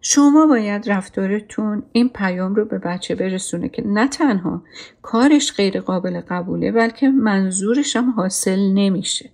شما 0.00 0.46
باید 0.46 0.90
رفتارتون 0.90 1.82
این 1.92 2.08
پیام 2.08 2.54
رو 2.54 2.64
به 2.64 2.78
بچه 2.78 3.14
برسونه 3.14 3.68
که 3.68 3.82
نه 3.86 4.08
تنها 4.08 4.62
کارش 5.02 5.52
غیر 5.56 5.80
قابل 5.80 6.20
قبوله 6.20 6.72
بلکه 6.72 7.08
منظورش 7.08 7.96
هم 7.96 8.10
حاصل 8.10 8.58
نمیشه. 8.58 9.30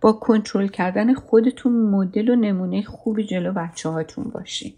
با 0.00 0.12
کنترل 0.12 0.68
کردن 0.68 1.14
خودتون 1.14 1.72
مدل 1.72 2.28
و 2.28 2.36
نمونه 2.36 2.82
خوبی 2.82 3.24
جلو 3.24 3.52
بچه 3.52 3.88
هاتون 3.88 4.24
باشین 4.24 4.72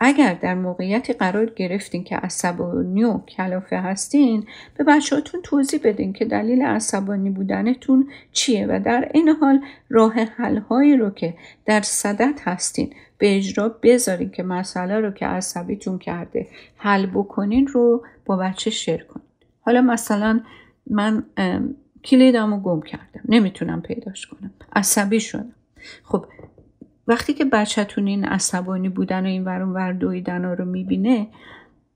اگر 0.00 0.34
در 0.34 0.54
موقعیتی 0.54 1.12
قرار 1.12 1.46
گرفتین 1.46 2.04
که 2.04 2.16
عصبانی 2.16 3.04
و 3.04 3.18
کلافه 3.18 3.76
هستین 3.76 4.46
به 4.76 4.84
بچهاتون 4.84 5.42
توضیح 5.42 5.80
بدین 5.84 6.12
که 6.12 6.24
دلیل 6.24 6.62
عصبانی 6.62 7.30
بودنتون 7.30 8.08
چیه 8.32 8.66
و 8.66 8.80
در 8.84 9.10
این 9.14 9.28
حال 9.28 9.60
راه 9.88 10.14
حل 10.14 10.56
هایی 10.56 10.96
رو 10.96 11.10
که 11.10 11.34
در 11.64 11.80
صدت 11.80 12.40
هستین 12.44 12.90
به 13.18 13.36
اجرا 13.36 13.68
بذارین 13.82 14.30
که 14.30 14.42
مسئله 14.42 15.00
رو 15.00 15.10
که 15.10 15.26
عصبیتون 15.26 15.98
کرده 15.98 16.46
حل 16.76 17.06
بکنین 17.06 17.66
رو 17.66 18.04
با 18.26 18.36
بچه 18.36 18.70
شیر 18.70 19.04
کنین. 19.04 19.26
حالا 19.60 19.80
مثلا 19.80 20.40
من 20.90 21.24
کلیدم 22.06 22.54
رو 22.54 22.60
گم 22.60 22.80
کردم. 22.80 23.20
نمی‌تونم 23.28 23.82
پیداش 23.82 24.26
کنم. 24.26 24.50
عصبی 24.72 25.20
شدم. 25.20 25.52
خب 26.04 26.26
وقتی 27.08 27.34
که 27.34 27.44
بچهتون 27.44 28.06
این 28.06 28.24
عصبانی 28.24 28.88
بودن 28.88 29.22
و 29.22 29.28
این 29.28 29.44
ورون 29.44 29.72
ور 29.72 29.92
دویدن 29.92 30.44
رو 30.44 30.64
می‌بینه 30.64 31.28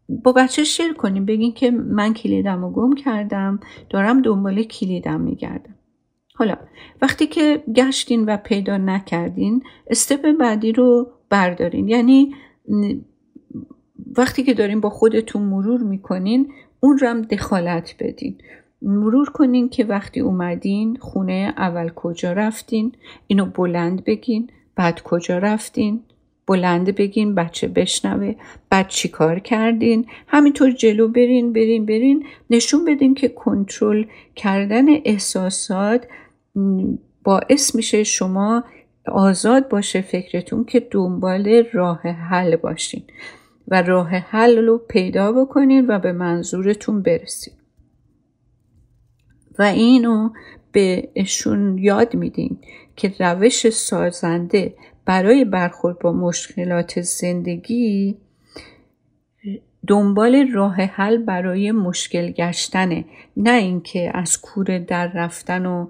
با 0.08 0.32
بچه 0.32 0.64
شیر 0.64 0.92
کنیم. 0.92 1.24
بگین 1.24 1.52
که 1.52 1.70
من 1.70 2.14
کلیدم 2.14 2.62
رو 2.62 2.70
گم 2.70 2.92
کردم 2.94 3.60
دارم 3.90 4.22
دنبال 4.22 4.62
کلیدم 4.62 5.20
میگردم. 5.20 5.74
حالا 6.34 6.56
وقتی 7.02 7.26
که 7.26 7.64
گشتین 7.74 8.24
و 8.24 8.36
پیدا 8.36 8.76
نکردین 8.76 9.62
استپ 9.86 10.32
بعدی 10.40 10.72
رو 10.72 11.12
بردارین. 11.30 11.88
یعنی 11.88 12.34
وقتی 14.16 14.42
که 14.42 14.54
دارین 14.54 14.80
با 14.80 14.90
خودتون 14.90 15.42
مرور 15.42 15.80
می‌کنین 15.80 16.52
اون 16.80 16.98
رو 16.98 17.08
هم 17.08 17.22
دخالت 17.22 17.94
بدین. 17.98 18.38
مرور 18.82 19.30
کنین 19.30 19.68
که 19.68 19.84
وقتی 19.84 20.20
اومدین 20.20 20.96
خونه 20.96 21.54
اول 21.56 21.88
کجا 21.88 22.32
رفتین؟ 22.32 22.92
اینو 23.26 23.46
بلند 23.46 24.04
بگین 24.04 24.50
بعد 24.76 25.02
کجا 25.02 25.38
رفتین؟ 25.38 26.00
بلند 26.46 26.94
بگین 26.94 27.34
بچه 27.34 27.68
بشنوه 27.68 28.34
بعد 28.70 28.88
چی 28.88 29.08
کار 29.08 29.38
کردین؟ 29.38 30.06
همینطور 30.26 30.70
جلو 30.70 31.08
برین 31.08 31.52
برین 31.52 31.86
برین. 31.86 32.26
نشون 32.50 32.84
بدین 32.84 33.14
که 33.14 33.28
کنترل 33.28 34.04
کردن 34.36 34.84
احساسات 35.04 36.06
باعث 37.24 37.74
میشه 37.74 38.04
شما 38.04 38.64
آزاد 39.06 39.68
باشه 39.68 40.00
فکرتون 40.00 40.64
که 40.64 40.88
دنبال 40.90 41.64
راه 41.72 42.00
حل 42.00 42.56
باشین 42.56 43.02
و 43.68 43.82
راه 43.82 44.08
حل 44.08 44.58
رو 44.66 44.78
پیدا 44.78 45.32
بکنین 45.32 45.86
و 45.86 45.98
به 45.98 46.12
منظورتون 46.12 47.02
برسید 47.02 47.59
و 49.60 49.62
اینو 49.62 50.30
بهشون 50.72 51.78
یاد 51.78 52.14
میدین 52.14 52.58
که 52.96 53.14
روش 53.18 53.70
سازنده 53.70 54.74
برای 55.04 55.44
برخورد 55.44 55.98
با 55.98 56.12
مشکلات 56.12 57.00
زندگی 57.00 58.16
دنبال 59.86 60.48
راه 60.52 60.74
حل 60.74 61.16
برای 61.16 61.72
مشکل 61.72 62.30
گشتنه. 62.30 63.04
نه 63.36 63.50
اینکه 63.50 64.10
از 64.14 64.40
کوره 64.40 64.78
در 64.78 65.12
رفتن 65.12 65.66
و 65.66 65.88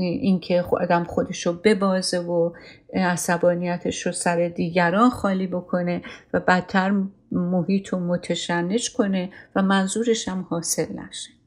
اینکه 0.00 0.62
آدم 0.62 1.04
خودش 1.04 1.46
رو 1.46 1.52
ببازه 1.52 2.18
و 2.18 2.50
عصبانیتش 2.94 4.06
رو 4.06 4.12
سر 4.12 4.48
دیگران 4.48 5.10
خالی 5.10 5.46
بکنه 5.46 6.02
و 6.34 6.40
بدتر 6.40 7.02
محیط 7.32 7.88
رو 7.88 8.00
متشنج 8.00 8.92
کنه 8.92 9.30
و 9.56 9.62
منظورش 9.62 10.28
هم 10.28 10.46
حاصل 10.50 10.92
نشه. 10.92 11.39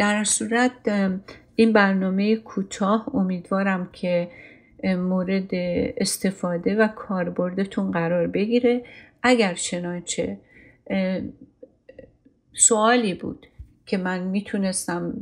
در 0.00 0.24
صورت 0.24 0.72
این 1.54 1.72
برنامه 1.72 2.36
کوتاه 2.36 3.14
امیدوارم 3.14 3.88
که 3.92 4.28
مورد 4.84 5.50
استفاده 5.96 6.76
و 6.76 6.88
کاربردتون 6.88 7.90
قرار 7.90 8.26
بگیره. 8.26 8.84
اگر 9.22 9.54
چنانچه 9.54 10.38
سوالی 12.52 13.14
بود 13.14 13.46
که 13.86 13.98
من 13.98 14.20
می‌تونستم 14.20 15.14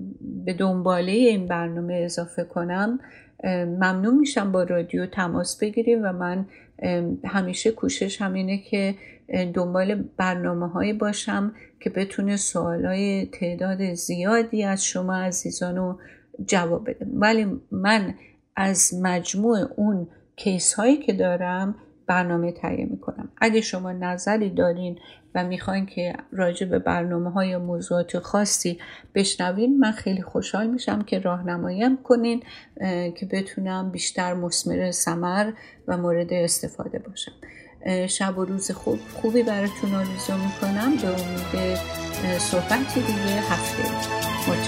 به 0.44 0.52
دنباله 0.52 1.12
این 1.12 1.46
برنامه 1.46 1.94
اضافه 1.94 2.44
کنم 2.44 3.00
ممنون 3.44 4.18
میشم 4.18 4.52
با 4.52 4.62
رادیو 4.62 5.06
تماس 5.06 5.58
بگیریم 5.58 5.98
و 6.02 6.12
من 6.12 6.46
همیشه 7.24 7.70
کوشش 7.70 8.22
همینه 8.22 8.58
که 8.58 8.94
دنبال 9.54 9.94
برنامه 9.94 10.68
هایی 10.68 10.92
باشم 10.92 11.54
که 11.80 11.90
بتونه 11.90 12.36
سوال 12.36 12.84
های 12.84 13.26
تعداد 13.26 13.94
زیادی 13.94 14.64
از 14.64 14.84
شما 14.84 15.16
عزیزان 15.16 15.76
رو 15.76 15.98
جواب 16.46 16.90
بده. 16.90 17.06
ولی 17.12 17.60
من 17.70 18.14
از 18.56 18.94
مجموع 19.02 19.58
اون 19.76 20.08
کیس 20.36 20.74
هایی 20.74 20.96
که 20.96 21.12
دارم 21.12 21.74
برنامه 22.06 22.52
تهیه 22.52 22.84
می‌کنم. 22.84 23.28
اگه 23.40 23.60
شما 23.60 23.92
نظری 23.92 24.50
دارین 24.50 24.98
و 25.34 25.44
می‌خواین 25.44 25.86
که 25.86 26.12
راجع 26.32 26.66
به 26.66 26.78
برنامه 26.78 27.30
های 27.30 27.56
موضوعات 27.56 28.18
خاصی 28.18 28.78
بشنوین 29.14 29.78
من 29.78 29.92
خیلی 29.92 30.22
خوشحال 30.22 30.66
میشم 30.66 31.02
که 31.02 31.18
راهنماییم 31.18 31.96
کنین 31.96 32.42
که 33.16 33.28
بتونم 33.32 33.90
بیشتر 33.90 34.34
مسمر 34.34 34.90
سمر 34.90 35.52
و 35.88 35.96
مورد 35.96 36.32
استفاده 36.32 36.98
باشم. 36.98 37.32
شب 38.08 38.38
و 38.38 38.44
روز 38.44 38.70
خوب 38.70 39.00
خوبی 39.14 39.42
براتون 39.42 39.94
آرزو 39.94 40.36
می‌کنم. 40.36 40.96
به 40.96 41.08
امید 41.08 41.78
صحبتی 42.38 43.00
دیگه 43.00 43.40
هفته. 43.50 43.82
متشکرم. 44.50 44.67